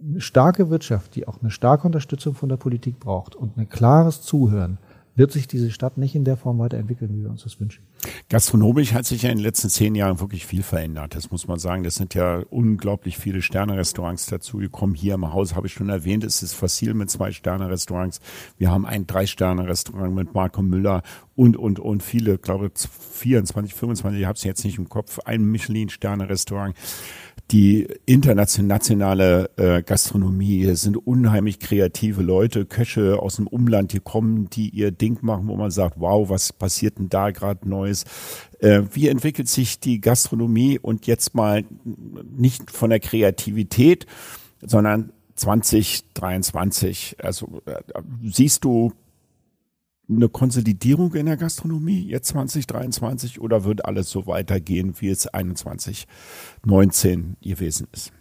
[0.00, 4.22] eine starke Wirtschaft, die auch eine starke Unterstützung von der Politik braucht und ein klares
[4.22, 4.78] Zuhören,
[5.16, 7.82] wird sich diese Stadt nicht in der Form weiterentwickeln, wie wir uns das wünschen.
[8.28, 11.14] Gastronomisch hat sich ja in den letzten zehn Jahren wirklich viel verändert.
[11.14, 11.82] Das muss man sagen.
[11.82, 14.94] Das sind ja unglaublich viele Sterne-Restaurants dazugekommen.
[14.94, 18.20] Hier im Haus habe ich schon erwähnt, es ist Fossil mit zwei Sterne-Restaurants.
[18.58, 21.02] Wir haben ein Drei-Sterne-Restaurant mit Marco Müller
[21.34, 25.18] und, und, und viele, glaube ich, 24, 25, ich habe es jetzt nicht im Kopf,
[25.24, 26.76] ein Michelin-Sterne-Restaurant
[27.52, 34.70] die internationale äh, Gastronomie sind unheimlich kreative Leute, Köche aus dem Umland, die kommen, die
[34.70, 38.04] ihr Ding machen, wo man sagt, wow, was passiert denn da gerade Neues?
[38.58, 41.64] Äh, wie entwickelt sich die Gastronomie und jetzt mal
[42.36, 44.06] nicht von der Kreativität,
[44.60, 47.16] sondern 2023.
[47.22, 47.80] Also äh,
[48.24, 48.92] siehst du
[50.08, 57.36] eine Konsolidierung in der Gastronomie jetzt 2023 oder wird alles so weitergehen, wie es 2019
[57.40, 58.12] gewesen ist?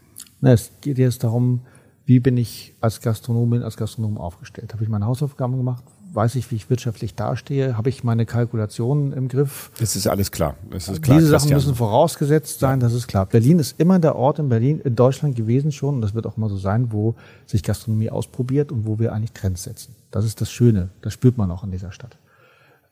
[0.41, 1.61] Na, es geht jetzt darum,
[2.05, 4.73] wie bin ich als Gastronomin, als Gastronom aufgestellt?
[4.73, 5.83] Habe ich meine Hausaufgaben gemacht?
[6.15, 7.77] Weiß ich, wie ich wirtschaftlich dastehe?
[7.77, 9.69] Habe ich meine Kalkulationen im Griff?
[9.79, 10.55] Das ist alles klar.
[10.71, 11.57] Das ist klar Diese Sachen Christian.
[11.57, 13.25] müssen vorausgesetzt sein, das ist klar.
[13.25, 16.37] Berlin ist immer der Ort in Berlin, in Deutschland gewesen schon, und das wird auch
[16.37, 19.93] mal so sein, wo sich Gastronomie ausprobiert und wo wir eigentlich Trends setzen.
[20.09, 20.87] Das ist das Schöne.
[21.01, 22.17] Das spürt man auch in dieser Stadt.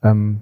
[0.03, 0.41] Ähm,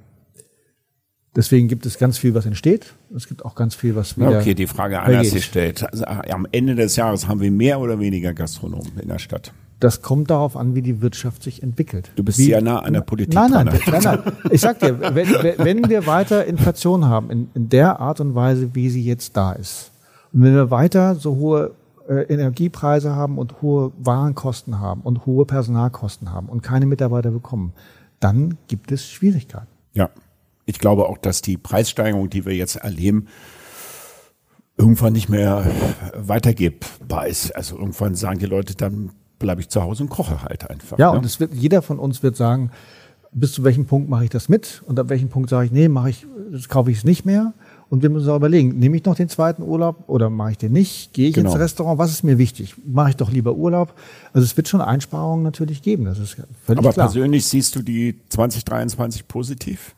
[1.36, 2.96] deswegen gibt es ganz viel, was entsteht.
[3.16, 4.40] Es gibt auch ganz viel, was wieder.
[4.40, 5.84] Okay, die Frage anders gestellt.
[5.84, 9.54] Also, äh, am Ende des Jahres haben wir mehr oder weniger Gastronomen in der Stadt.
[9.82, 12.12] Das kommt darauf an, wie die Wirtschaft sich entwickelt.
[12.16, 13.34] Du bist wie, sehr nah an der Politik.
[13.34, 14.20] Nein, nein, nein, nein.
[14.52, 15.28] Ich sag dir, wenn,
[15.58, 19.54] wenn wir weiter Inflation haben, in, in der Art und Weise, wie sie jetzt da
[19.54, 19.90] ist,
[20.34, 21.72] und wenn wir weiter so hohe
[22.08, 27.74] äh, Energiepreise haben und hohe Warenkosten haben und hohe Personalkosten haben und keine Mitarbeiter bekommen,
[28.20, 29.68] dann gibt es Schwierigkeiten.
[29.94, 30.12] Ja,
[30.66, 33.28] ich glaube auch, dass die Preissteigerung, die wir jetzt erleben,
[34.78, 35.66] irgendwann nicht mehr
[36.16, 37.56] weitergebbar ist.
[37.56, 39.12] Also irgendwann sagen die Leute, dann
[39.42, 40.98] bleibe ich zu Hause und koche halt einfach.
[40.98, 41.18] Ja, ne?
[41.18, 42.72] und es wird, jeder von uns wird sagen,
[43.34, 45.88] bis zu welchem Punkt mache ich das mit und ab welchem Punkt sage ich, nee,
[45.88, 47.54] mache ich, das kaufe ich es nicht mehr.
[47.90, 50.72] Und wir müssen auch überlegen, nehme ich noch den zweiten Urlaub oder mache ich den
[50.72, 51.12] nicht?
[51.14, 51.52] Gehe ich genau.
[51.52, 52.00] ins Restaurant?
[52.00, 52.76] Was ist mir wichtig?
[52.86, 53.94] Mache ich doch lieber Urlaub?
[54.32, 57.08] Also es wird schon Einsparungen natürlich geben, das ist völlig Aber klar.
[57.08, 59.94] persönlich siehst du die 2023 positiv?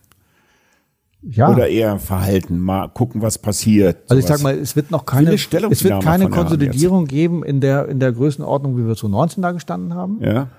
[1.26, 1.50] Ja.
[1.50, 3.98] Oder eher verhalten, mal gucken, was passiert.
[4.10, 7.88] Also ich sag mal, es wird noch keine, es wird keine Konsolidierung geben in der,
[7.88, 10.20] in der Größenordnung, wie wir zu 19 da gestanden haben.
[10.22, 10.50] Ja.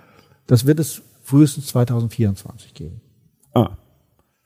[0.46, 3.00] Das wird es frühestens 2024 geben.
[3.52, 3.70] Ah.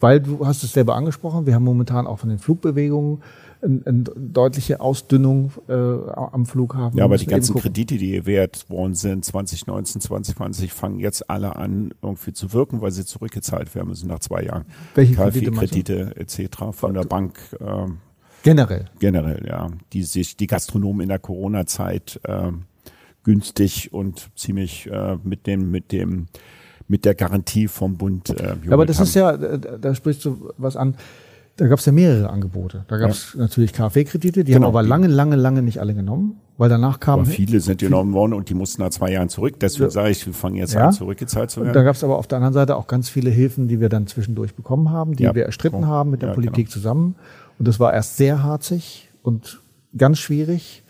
[0.01, 3.23] Weil du hast es selber angesprochen, wir haben momentan auch von den Flugbewegungen
[3.63, 6.99] eine, eine deutliche Ausdünnung äh, am Flughafen.
[6.99, 11.93] Ja, aber die ganzen Kredite, die gewährt worden sind, 2019, 2020, fangen jetzt alle an,
[12.03, 14.65] irgendwie zu wirken, weil sie zurückgezahlt werden müssen nach zwei Jahren.
[14.95, 16.59] Welche Kredite, Kredite etc.
[16.73, 17.39] von der Bank.
[17.61, 17.87] Äh,
[18.43, 18.87] generell.
[18.99, 19.71] Generell, ja.
[19.93, 22.53] Die sich die Gastronomen in der Corona-Zeit äh,
[23.25, 26.27] günstig und ziemlich äh, mit dem mit dem
[26.89, 28.31] mit der Garantie vom Bund.
[28.31, 29.05] Äh, ja, aber das haben.
[29.05, 30.95] ist ja, da sprichst du was an.
[31.59, 32.85] Da gab es ja mehrere Angebote.
[32.87, 33.41] Da gab es ja.
[33.41, 37.25] natürlich KfW-Kredite, die genau, haben aber lange, lange, lange nicht alle genommen, weil danach kamen.
[37.25, 39.59] Aber viele sind genommen worden und die mussten nach zwei Jahren zurück.
[39.59, 39.91] Deswegen ja.
[39.91, 40.87] sage ich, wir fangen jetzt ja.
[40.87, 41.71] an, zurückgezahlt zu werden.
[41.71, 43.89] Und da gab es aber auf der anderen Seite auch ganz viele Hilfen, die wir
[43.89, 46.75] dann zwischendurch bekommen haben, die wir erstritten haben mit der Politik genau.
[46.75, 47.17] zusammen.
[47.59, 49.61] Und das war erst sehr harzig und
[49.97, 50.85] ganz schwierig,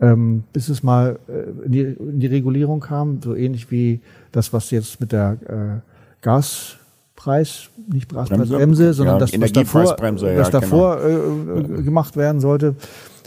[0.00, 4.52] ähm, bis es mal äh, in, die, in die Regulierung kam, so ähnlich wie das,
[4.52, 6.76] was jetzt mit der äh, Gas
[7.26, 11.78] Preis, nicht Gaspreisbremse, sondern ja, das, was davor, ja, was davor genau.
[11.78, 12.76] äh, gemacht werden sollte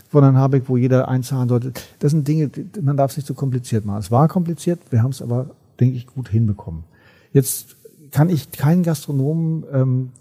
[0.07, 1.73] von Herrn Habeck, wo jeder einzahlen sollte.
[1.99, 2.49] Das sind Dinge,
[2.81, 3.99] man darf es nicht so kompliziert machen.
[3.99, 5.47] Es war kompliziert, wir haben es aber,
[5.81, 6.85] denke ich, gut hinbekommen.
[7.33, 7.75] Jetzt
[8.11, 10.11] kann ich keinen Gastronomen ähm,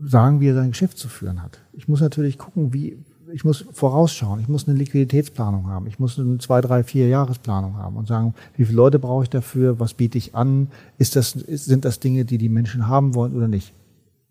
[0.00, 1.58] sagen, wie er sein Geschäft zu führen hat.
[1.74, 2.96] Ich muss natürlich gucken, wie,
[3.32, 7.76] ich muss vorausschauen, ich muss eine Liquiditätsplanung haben, ich muss eine zwei, drei, vier Jahresplanung
[7.76, 10.68] haben und sagen, wie viele Leute brauche ich dafür, was biete ich an,
[10.98, 13.72] ist das, sind das Dinge, die die Menschen haben wollen oder nicht.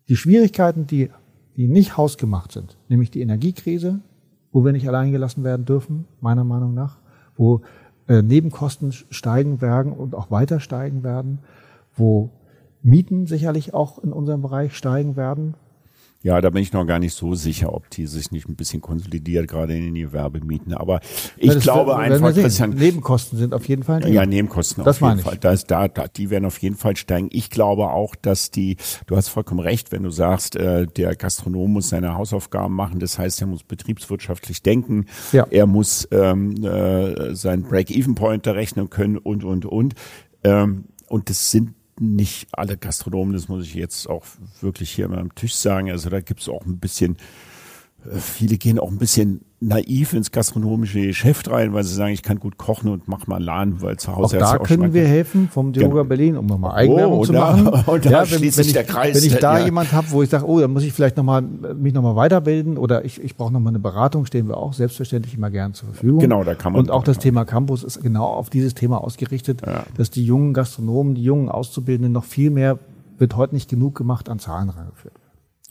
[0.08, 1.10] Die Schwierigkeiten, die,
[1.56, 4.00] die nicht hausgemacht sind, nämlich die Energiekrise,
[4.52, 6.98] wo wir nicht allein gelassen werden dürfen, meiner Meinung nach,
[7.36, 7.62] wo
[8.08, 11.38] äh, Nebenkosten steigen werden und auch weiter steigen werden,
[11.96, 12.30] wo
[12.82, 15.54] Mieten sicherlich auch in unserem Bereich steigen werden,
[16.22, 18.80] ja, da bin ich noch gar nicht so sicher, ob die sich nicht ein bisschen
[18.80, 20.72] konsolidiert, gerade in den Gewerbemieten.
[20.74, 21.00] Aber
[21.36, 22.70] ich glaube einfach, Christian.
[22.70, 24.08] Nebenkosten sind auf jeden Fall.
[24.08, 25.36] Ja, Nebenkosten das auf jeden Fall.
[25.38, 27.28] Da ist, da, da, die werden auf jeden Fall steigen.
[27.32, 31.72] Ich glaube auch, dass die, du hast vollkommen recht, wenn du sagst, äh, der Gastronom
[31.72, 33.00] muss seine Hausaufgaben machen.
[33.00, 35.06] Das heißt, er muss betriebswirtschaftlich denken.
[35.32, 35.46] Ja.
[35.50, 39.94] Er muss ähm, äh, seinen Break-Even-Point rechnen können und, und, und.
[40.44, 44.24] Ähm, und das sind nicht alle Gastronomen, das muss ich jetzt auch
[44.60, 45.90] wirklich hier mal am Tisch sagen.
[45.90, 47.16] Also da gibt es auch ein bisschen,
[48.10, 52.40] viele gehen auch ein bisschen naiv ins gastronomische Geschäft rein, weil sie sagen, ich kann
[52.40, 55.48] gut kochen und mach mal Laden, weil zu Hause auch da auch können wir helfen
[55.48, 56.04] vom Dioga genau.
[56.04, 57.68] Berlin, um nochmal Eigenwerbung oh, zu machen.
[57.86, 59.16] Und da ja, wenn, schließt wenn sich der Kreis.
[59.16, 59.66] Wenn ich da ja.
[59.66, 62.76] jemand habe, wo ich sage, oh, dann muss ich vielleicht noch mal mich nochmal weiterbilden
[62.76, 66.18] oder ich, ich brauche nochmal eine Beratung, stehen wir auch selbstverständlich immer gern zur Verfügung.
[66.18, 66.80] Genau, da kann man.
[66.80, 69.84] Und auch das Thema Campus ist genau auf dieses Thema ausgerichtet, ja.
[69.96, 72.80] dass die jungen Gastronomen, die jungen Auszubildenden noch viel mehr,
[73.18, 75.14] wird heute nicht genug gemacht, an Zahlen rangeführt.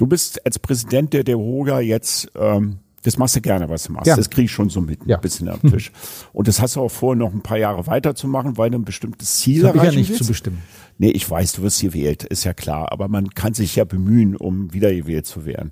[0.01, 4.07] Du bist als Präsident der DEHOGA jetzt ähm, das machst du gerne, was du machst.
[4.07, 4.15] Ja.
[4.15, 5.17] Das krieg ich schon so mit ja.
[5.17, 5.91] ein bisschen am Tisch.
[6.33, 9.37] Und das hast du auch vor, noch ein paar Jahre weiterzumachen, weil du ein bestimmtes
[9.37, 10.23] Ziel das erreichen ich ja nicht willst.
[10.23, 10.63] zu bestimmen.
[10.97, 12.91] Nee, ich weiß, du wirst gewählt, ist ja klar.
[12.91, 15.71] Aber man kann sich ja bemühen, um wiedergewählt zu werden.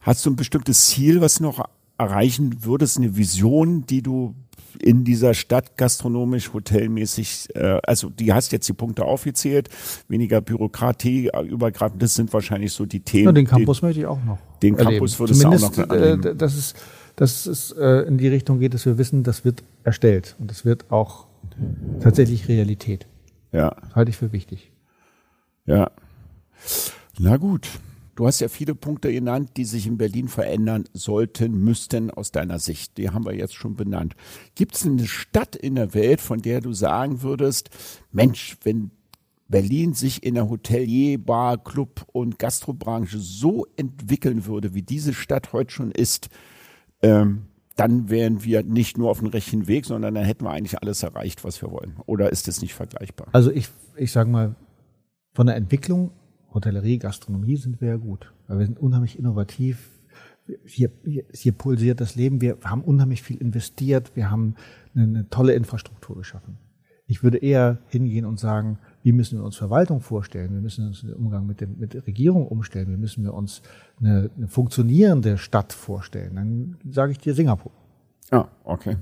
[0.00, 1.62] Hast du ein bestimmtes Ziel, was du noch
[1.98, 4.34] erreichen würdest, eine Vision, die du
[4.80, 9.68] in dieser Stadt gastronomisch, hotelmäßig, äh, also die hast jetzt die Punkte aufgezählt,
[10.08, 13.26] weniger Bürokratie äh, übergreifend, das sind wahrscheinlich so die Themen.
[13.26, 14.38] Ja, den Campus möchte ich auch noch.
[14.62, 14.96] Den erleben.
[14.96, 16.24] Campus würdest Zumindest, du auch noch erleben.
[16.24, 16.74] Äh, dass es,
[17.16, 20.64] dass es äh, in die Richtung geht, dass wir wissen, das wird erstellt und das
[20.64, 21.26] wird auch
[22.00, 23.06] tatsächlich Realität.
[23.52, 23.74] Ja.
[23.94, 24.72] halte ich für wichtig.
[25.64, 25.90] Ja.
[27.18, 27.68] Na gut.
[28.18, 32.58] Du hast ja viele Punkte genannt, die sich in Berlin verändern sollten, müssten aus deiner
[32.58, 32.98] Sicht.
[32.98, 34.16] Die haben wir jetzt schon benannt.
[34.56, 37.70] Gibt es eine Stadt in der Welt, von der du sagen würdest,
[38.10, 38.90] Mensch, wenn
[39.46, 45.52] Berlin sich in der Hotelier, Bar, Club und Gastrobranche so entwickeln würde, wie diese Stadt
[45.52, 46.28] heute schon ist,
[47.02, 47.42] ähm,
[47.76, 51.04] dann wären wir nicht nur auf dem rechten Weg, sondern dann hätten wir eigentlich alles
[51.04, 51.94] erreicht, was wir wollen.
[52.06, 53.28] Oder ist das nicht vergleichbar?
[53.30, 54.56] Also ich, ich sage mal,
[55.34, 56.10] von der Entwicklung
[56.58, 59.90] Hotellerie, Gastronomie sind wir ja gut, weil wir sind unheimlich innovativ.
[60.64, 62.40] Hier, hier, hier pulsiert das Leben.
[62.40, 64.16] Wir haben unheimlich viel investiert.
[64.16, 64.56] Wir haben
[64.94, 66.58] eine, eine tolle Infrastruktur geschaffen.
[67.06, 70.52] Ich würde eher hingehen und sagen, wie müssen wir uns Verwaltung vorstellen?
[70.52, 72.88] Wir müssen uns den Umgang mit, dem, mit der Regierung umstellen.
[72.88, 73.62] Wir müssen wir uns
[74.00, 76.34] eine, eine funktionierende Stadt vorstellen.
[76.34, 77.72] Dann sage ich dir Singapur.
[78.30, 78.96] Ah, okay.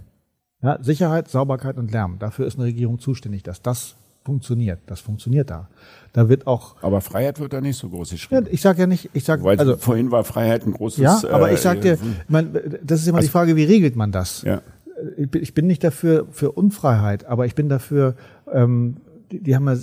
[0.62, 2.18] Ja, Sicherheit, Sauberkeit und Lärm.
[2.18, 3.96] Dafür ist eine Regierung zuständig, dass das
[4.26, 4.80] funktioniert.
[4.86, 5.68] Das funktioniert da.
[6.12, 6.82] Da wird auch.
[6.82, 8.44] Aber Freiheit wird da nicht so groß geschrieben.
[8.44, 9.44] Ja, ich sage ja nicht, ich sage.
[9.44, 10.98] Weil also vorhin war Freiheit ein großes.
[10.98, 11.98] Ja, aber ich sage dir, äh,
[12.28, 12.52] man,
[12.82, 14.42] das ist immer also, die Frage, wie regelt man das?
[14.42, 14.62] Ja.
[15.16, 18.16] Ich bin nicht dafür für Unfreiheit, aber ich bin dafür.
[18.52, 18.96] Ähm,
[19.30, 19.76] die, die haben ja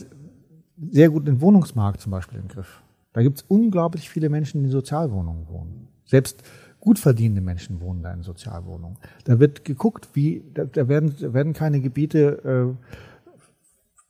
[0.91, 2.81] sehr gut den Wohnungsmarkt zum Beispiel im Griff.
[3.13, 5.87] Da gibt es unglaublich viele Menschen, die in Sozialwohnungen wohnen.
[6.05, 6.43] Selbst
[6.79, 8.97] gut verdienende Menschen wohnen da in Sozialwohnungen.
[9.23, 12.87] Da wird geguckt, wie, da, da werden, da werden keine Gebiete äh,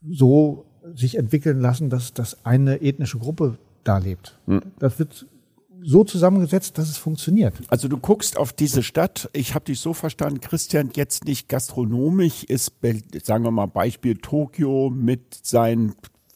[0.10, 4.38] so sich entwickeln lassen, dass, dass eine ethnische Gruppe da lebt.
[4.48, 4.62] Hm.
[4.80, 5.26] Das wird
[5.86, 7.56] so zusammengesetzt, dass es funktioniert.
[7.68, 9.30] Also du guckst auf diese Stadt.
[9.34, 12.74] Ich habe dich so verstanden, Christian, jetzt nicht gastronomisch ist,
[13.24, 15.96] sagen wir mal Beispiel Tokio mit seinen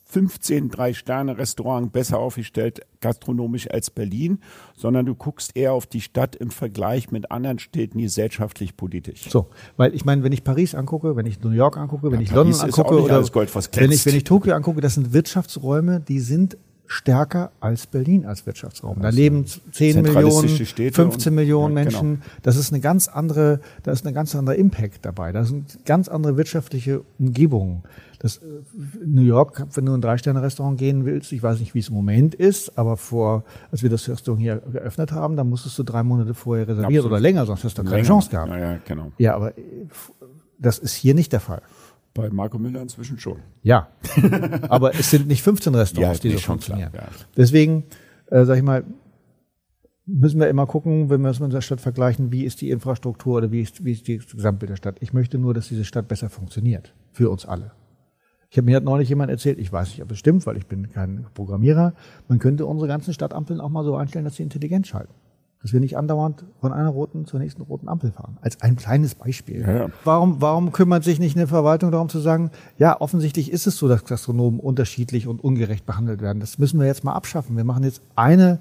[0.10, 4.40] 15 Drei-Sterne-Restaurant besser aufgestellt gastronomisch als Berlin,
[4.76, 9.30] sondern du guckst eher auf die Stadt im Vergleich mit anderen Städten gesellschaftlich politisch.
[9.30, 12.24] So, weil ich meine, wenn ich Paris angucke, wenn ich New York angucke, wenn ja,
[12.24, 16.00] ich Paris London angucke oder Gold, wenn ich wenn ich Tokio angucke, das sind Wirtschaftsräume,
[16.00, 16.58] die sind
[16.88, 19.02] stärker als Berlin als Wirtschaftsraum.
[19.02, 22.14] Da leben 10 Millionen, 15 Millionen ja, Menschen.
[22.16, 22.26] Genau.
[22.44, 25.34] Das ist eine ganz andere, da ist eine ganz andere Impact dabei.
[25.34, 27.84] Da sind ganz andere wirtschaftliche Umgebungen.
[28.20, 28.46] Das, äh,
[29.06, 31.96] New York, wenn du in ein Drei-Sterne-Restaurant gehen willst, ich weiß nicht, wie es im
[31.96, 36.04] Moment ist, aber vor, als wir das Restaurant hier geöffnet haben, dann musstest du drei
[36.04, 37.12] Monate vorher reservieren Absolut.
[37.12, 38.50] oder länger, sonst hast du keine Chance gehabt.
[38.50, 39.12] Ja, ja, genau.
[39.18, 39.62] Ja, aber äh,
[40.58, 41.62] das ist hier nicht der Fall.
[42.18, 43.38] Bei Marco Müller inzwischen schon.
[43.64, 43.90] Ja,
[44.70, 46.92] aber es sind nicht 15 Restaurants, ja, die so funktionieren.
[46.92, 47.26] Klar, ja.
[47.36, 47.84] Deswegen,
[48.28, 48.84] äh, sag ich mal,
[50.08, 53.38] müssen wir immer gucken, wenn wir es mit der Stadt vergleichen, wie ist die Infrastruktur
[53.38, 54.98] oder wie ist, wie ist die Gesamtbild der Stadt.
[55.02, 56.94] Ich möchte nur, dass diese Stadt besser funktioniert.
[57.12, 57.72] Für uns alle.
[58.50, 60.68] Ich habe mir hat neulich jemand erzählt, ich weiß nicht, ob es stimmt, weil ich
[60.68, 61.94] bin kein Programmierer,
[62.30, 65.14] man könnte unsere ganzen Stadtampeln auch mal so einstellen, dass sie intelligent schalten.
[65.68, 68.38] Dass wir nicht andauernd von einer roten zur nächsten roten Ampel fahren.
[68.40, 69.66] Als ein kleines Beispiel.
[69.68, 69.88] Ja.
[70.06, 73.90] Warum, warum kümmert sich nicht eine Verwaltung darum zu sagen, ja, offensichtlich ist es so,
[73.90, 76.40] dass Gastronomen unterschiedlich und ungerecht behandelt werden.
[76.40, 77.58] Das müssen wir jetzt mal abschaffen.
[77.58, 78.60] Wir machen jetzt eine,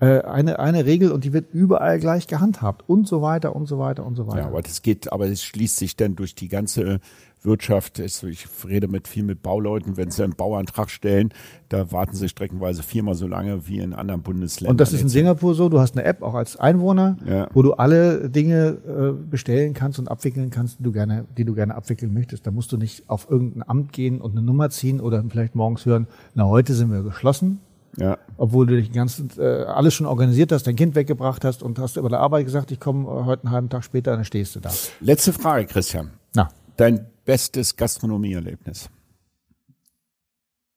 [0.00, 3.78] äh, eine, eine Regel und die wird überall gleich gehandhabt und so weiter und so
[3.78, 4.40] weiter und so weiter.
[4.40, 6.98] Ja, aber das geht, aber es schließt sich dann durch die ganze
[7.42, 11.30] Wirtschaft ist, ich rede mit viel mit Bauleuten, wenn sie einen Bauantrag stellen,
[11.68, 14.72] da warten sie streckenweise viermal so lange wie in anderen Bundesländern.
[14.72, 17.48] Und das ist in Singapur so, du hast eine App auch als Einwohner, ja.
[17.54, 21.54] wo du alle Dinge äh, bestellen kannst und abwickeln kannst, die du gerne, die du
[21.54, 22.46] gerne abwickeln möchtest.
[22.46, 25.86] Da musst du nicht auf irgendein Amt gehen und eine Nummer ziehen oder vielleicht morgens
[25.86, 27.60] hören, na heute sind wir geschlossen.
[27.96, 28.18] Ja.
[28.36, 31.96] Obwohl du dich ganzen, äh, alles schon organisiert hast, dein Kind weggebracht hast und hast
[31.96, 34.70] über der Arbeit gesagt, ich komme heute einen halben Tag später, dann stehst du da.
[35.00, 36.10] Letzte Frage, Christian.
[36.34, 36.48] Na.
[36.80, 38.88] Dein bestes Gastronomieerlebnis?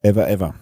[0.01, 0.53] Ever, ever.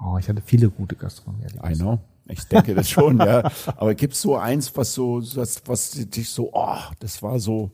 [0.00, 1.74] Oh, ich hatte viele gute Gastronomieerlebnisse.
[1.74, 2.00] I know.
[2.24, 3.42] Ich denke das schon, ja.
[3.76, 7.70] Aber gibt es so eins, was so, was, was dich so, oh, das war so,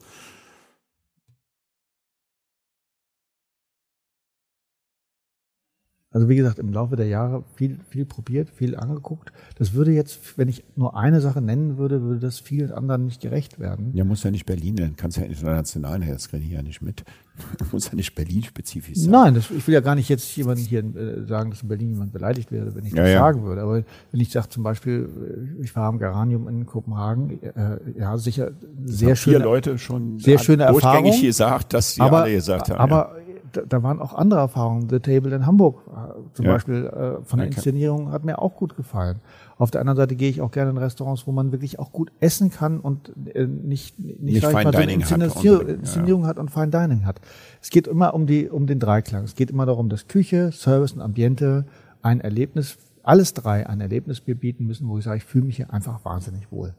[6.11, 9.31] Also wie gesagt, im Laufe der Jahre viel, viel probiert, viel angeguckt.
[9.59, 13.21] Das würde jetzt, wenn ich nur eine Sache nennen würde, würde das vielen anderen nicht
[13.21, 13.91] gerecht werden.
[13.93, 17.05] Ja, muss ja nicht Berlin nennen, kannst ja international, das kriege ich ja nicht mit.
[17.73, 19.11] muss ja nicht Berlin-spezifisch sein.
[19.11, 21.91] Nein, das, ich will ja gar nicht jetzt jemanden hier äh, sagen, dass in Berlin
[21.91, 23.19] jemand beleidigt wäre, wenn ich das ja.
[23.19, 23.61] sagen würde.
[23.61, 25.11] Aber wenn ich sage zum Beispiel,
[25.59, 28.53] äh, ich war am Geranium in Kopenhagen, äh, ja sicher
[28.87, 29.37] sehr schöne.
[29.37, 31.03] Vier Leute schon sehr schöne Erfahrung.
[31.05, 32.81] durchgängig gesagt, dass sie aber, alle gesagt haben.
[32.81, 34.89] Aber ja da, da waren auch andere Erfahrungen.
[34.89, 36.53] The Table in Hamburg äh, zum ja.
[36.53, 39.21] Beispiel äh, von der Inszenierung hat mir auch gut gefallen.
[39.57, 42.13] Auf der anderen Seite gehe ich auch gerne in Restaurants, wo man wirklich auch gut
[42.21, 46.29] essen kann und äh, nicht nicht, nicht Fine Dining Inszenierung, hat, Inszenierung ja.
[46.29, 47.21] hat und Fine Dining hat.
[47.61, 49.25] Es geht immer um die um den Dreiklang.
[49.25, 51.67] Es geht immer darum, dass Küche, Service und Ambiente
[52.03, 55.57] ein Erlebnis, alles drei ein Erlebnis mir bieten müssen, wo ich sage, ich fühle mich
[55.57, 56.75] hier einfach wahnsinnig wohl.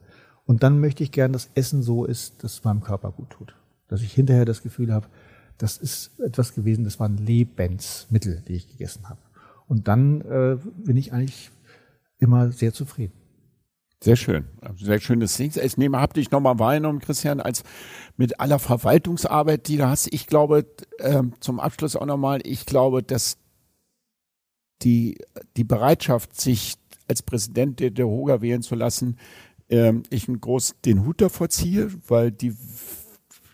[0.46, 3.54] Und dann möchte ich gerne, dass Essen so ist, dass es meinem Körper gut tut.
[3.88, 5.06] Dass ich hinterher das Gefühl habe,
[5.60, 9.20] das ist etwas gewesen, das waren Lebensmittel, die ich gegessen habe.
[9.68, 11.50] Und dann äh, bin ich eigentlich
[12.18, 13.12] immer sehr zufrieden.
[14.02, 14.46] Sehr schön.
[14.78, 15.52] Sehr schönes Ding.
[15.62, 17.62] Ich nehme, hab dich nochmal wahrgenommen, Christian, als
[18.16, 20.10] mit aller Verwaltungsarbeit, die du hast.
[20.12, 20.64] Ich glaube,
[20.98, 23.36] äh, zum Abschluss auch nochmal, ich glaube, dass
[24.80, 25.18] die,
[25.58, 29.18] die Bereitschaft, sich als Präsident der, der Hoga wählen zu lassen,
[29.68, 32.56] äh, ich einen groß den Hut davor ziehe, weil die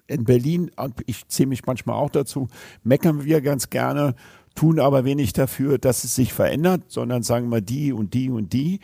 [0.06, 0.70] in Berlin,
[1.06, 2.48] ich zähle mich manchmal auch dazu,
[2.84, 4.14] meckern wir ganz gerne,
[4.54, 8.52] tun aber wenig dafür, dass es sich verändert, sondern sagen wir die und die und
[8.52, 8.80] die.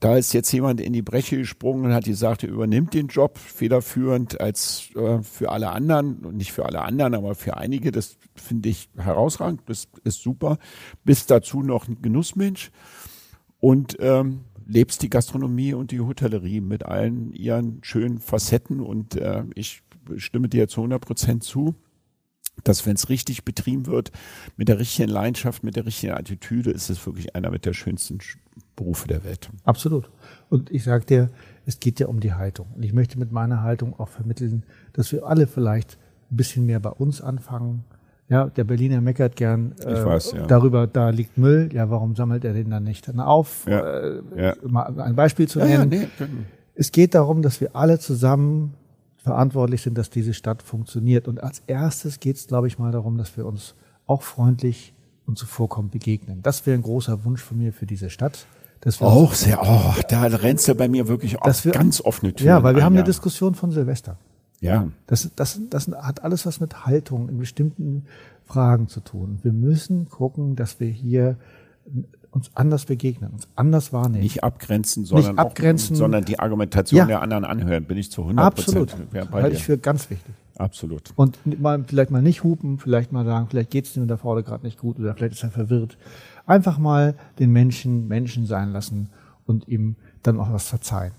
[0.00, 3.38] Da ist jetzt jemand in die Breche gesprungen und hat gesagt, er übernimmt den Job
[3.38, 7.90] federführend als äh, für alle anderen und nicht für alle anderen, aber für einige.
[7.90, 10.58] Das finde ich herausragend, das ist super.
[11.04, 12.70] Bist dazu noch ein Genussmensch
[13.60, 19.44] und ähm, lebst die Gastronomie und die Hotellerie mit allen ihren schönen Facetten und äh,
[19.54, 19.82] ich
[20.16, 21.74] stimme dir zu 100 Prozent zu,
[22.64, 24.12] dass wenn es richtig betrieben wird,
[24.56, 28.18] mit der richtigen Leidenschaft, mit der richtigen Attitüde, ist es wirklich einer mit der schönsten
[28.76, 29.50] Berufe der Welt.
[29.64, 30.10] Absolut.
[30.48, 31.30] Und ich sage dir,
[31.66, 32.66] es geht ja um die Haltung.
[32.74, 35.98] Und ich möchte mit meiner Haltung auch vermitteln, dass wir alle vielleicht
[36.30, 37.84] ein bisschen mehr bei uns anfangen,
[38.28, 40.46] Ja, der Berliner meckert gern äh, weiß, ja.
[40.46, 41.70] darüber, da liegt Müll.
[41.72, 43.64] Ja, warum sammelt er den dann nicht dann auf?
[43.66, 44.54] Ja, äh, ja.
[44.62, 45.88] Mal ein Beispiel zu nennen.
[45.88, 46.08] Nee,
[46.74, 48.74] es geht darum, dass wir alle zusammen
[49.16, 51.26] verantwortlich sind, dass diese Stadt funktioniert.
[51.26, 53.74] Und als erstes geht es, glaube ich, mal darum, dass wir uns
[54.06, 54.94] auch freundlich
[55.26, 56.40] und zuvorkommend begegnen.
[56.42, 58.46] Das wäre ein großer Wunsch von mir für diese Stadt.
[59.00, 62.48] auch sehr, oh, da rennst du bei mir wirklich auch wir, ganz offene Türen.
[62.48, 64.16] Ja, weil wir ein, haben eine Diskussion von Silvester.
[64.60, 64.88] Ja.
[65.06, 68.06] Das, das, das hat alles was mit Haltung in bestimmten
[68.44, 69.38] Fragen zu tun.
[69.42, 71.36] Wir müssen gucken, dass wir hier
[72.30, 74.22] uns anders begegnen, uns anders wahrnehmen.
[74.22, 77.06] Nicht abgrenzen, sondern, Nicht abgrenzen, auch, sondern die Argumentation ja.
[77.06, 78.96] der anderen anhören, bin ich zu 100% Absolut.
[79.32, 80.34] Halte ich für ganz wichtig.
[80.56, 81.12] Absolut.
[81.14, 84.42] Und mal, vielleicht mal nicht hupen, vielleicht mal sagen, vielleicht geht es dem da vorne
[84.42, 85.96] gerade nicht gut oder vielleicht ist er verwirrt.
[86.46, 89.10] Einfach mal den Menschen Menschen sein lassen
[89.46, 91.12] und ihm dann auch was verzeihen.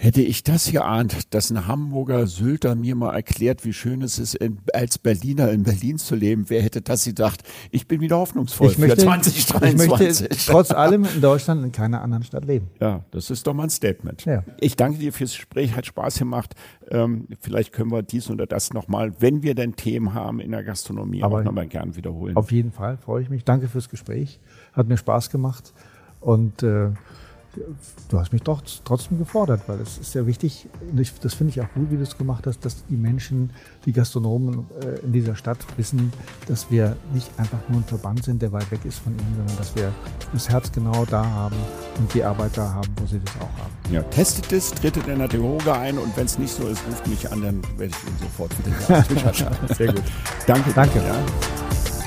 [0.00, 4.36] Hätte ich das geahnt, dass ein Hamburger Sylter mir mal erklärt, wie schön es ist,
[4.36, 7.42] in, als Berliner in Berlin zu leben, wer hätte das gedacht?
[7.72, 10.08] Ich bin wieder hoffnungsvoll ich möchte, für 2023.
[10.08, 12.68] Ich möchte trotz allem in Deutschland in keiner anderen Stadt leben.
[12.80, 14.24] Ja, das ist doch mal ein Statement.
[14.24, 14.44] Ja.
[14.60, 16.54] Ich danke dir fürs Gespräch, hat Spaß gemacht.
[16.92, 20.62] Ähm, vielleicht können wir dies oder das nochmal, wenn wir denn Themen haben in der
[20.62, 22.36] Gastronomie, Aber auch nochmal gern wiederholen.
[22.36, 23.42] Auf jeden Fall, freue ich mich.
[23.44, 24.38] Danke fürs Gespräch.
[24.74, 25.74] Hat mir Spaß gemacht.
[26.20, 26.90] Und äh,
[28.08, 31.60] du hast mich doch trotzdem gefordert, weil es ist ja wichtig, und das finde ich
[31.60, 33.50] auch gut, wie du es gemacht hast, dass die Menschen,
[33.84, 36.12] die Gastronomen äh, in dieser Stadt wissen,
[36.46, 39.56] dass wir nicht einfach nur ein Verband sind, der weit weg ist von ihnen, sondern
[39.56, 39.92] dass wir
[40.32, 41.56] das Herz genau da haben
[41.98, 43.94] und die Arbeit da haben, wo sie das auch haben.
[43.94, 47.06] Ja, testet es, tretet in der Dialoge ein und wenn es nicht so ist, ruft
[47.06, 50.02] mich an, dann werde ich ihn sofort wieder Sehr gut.
[50.46, 50.72] Danke.
[50.74, 50.98] Danke.
[50.98, 51.97] Ja.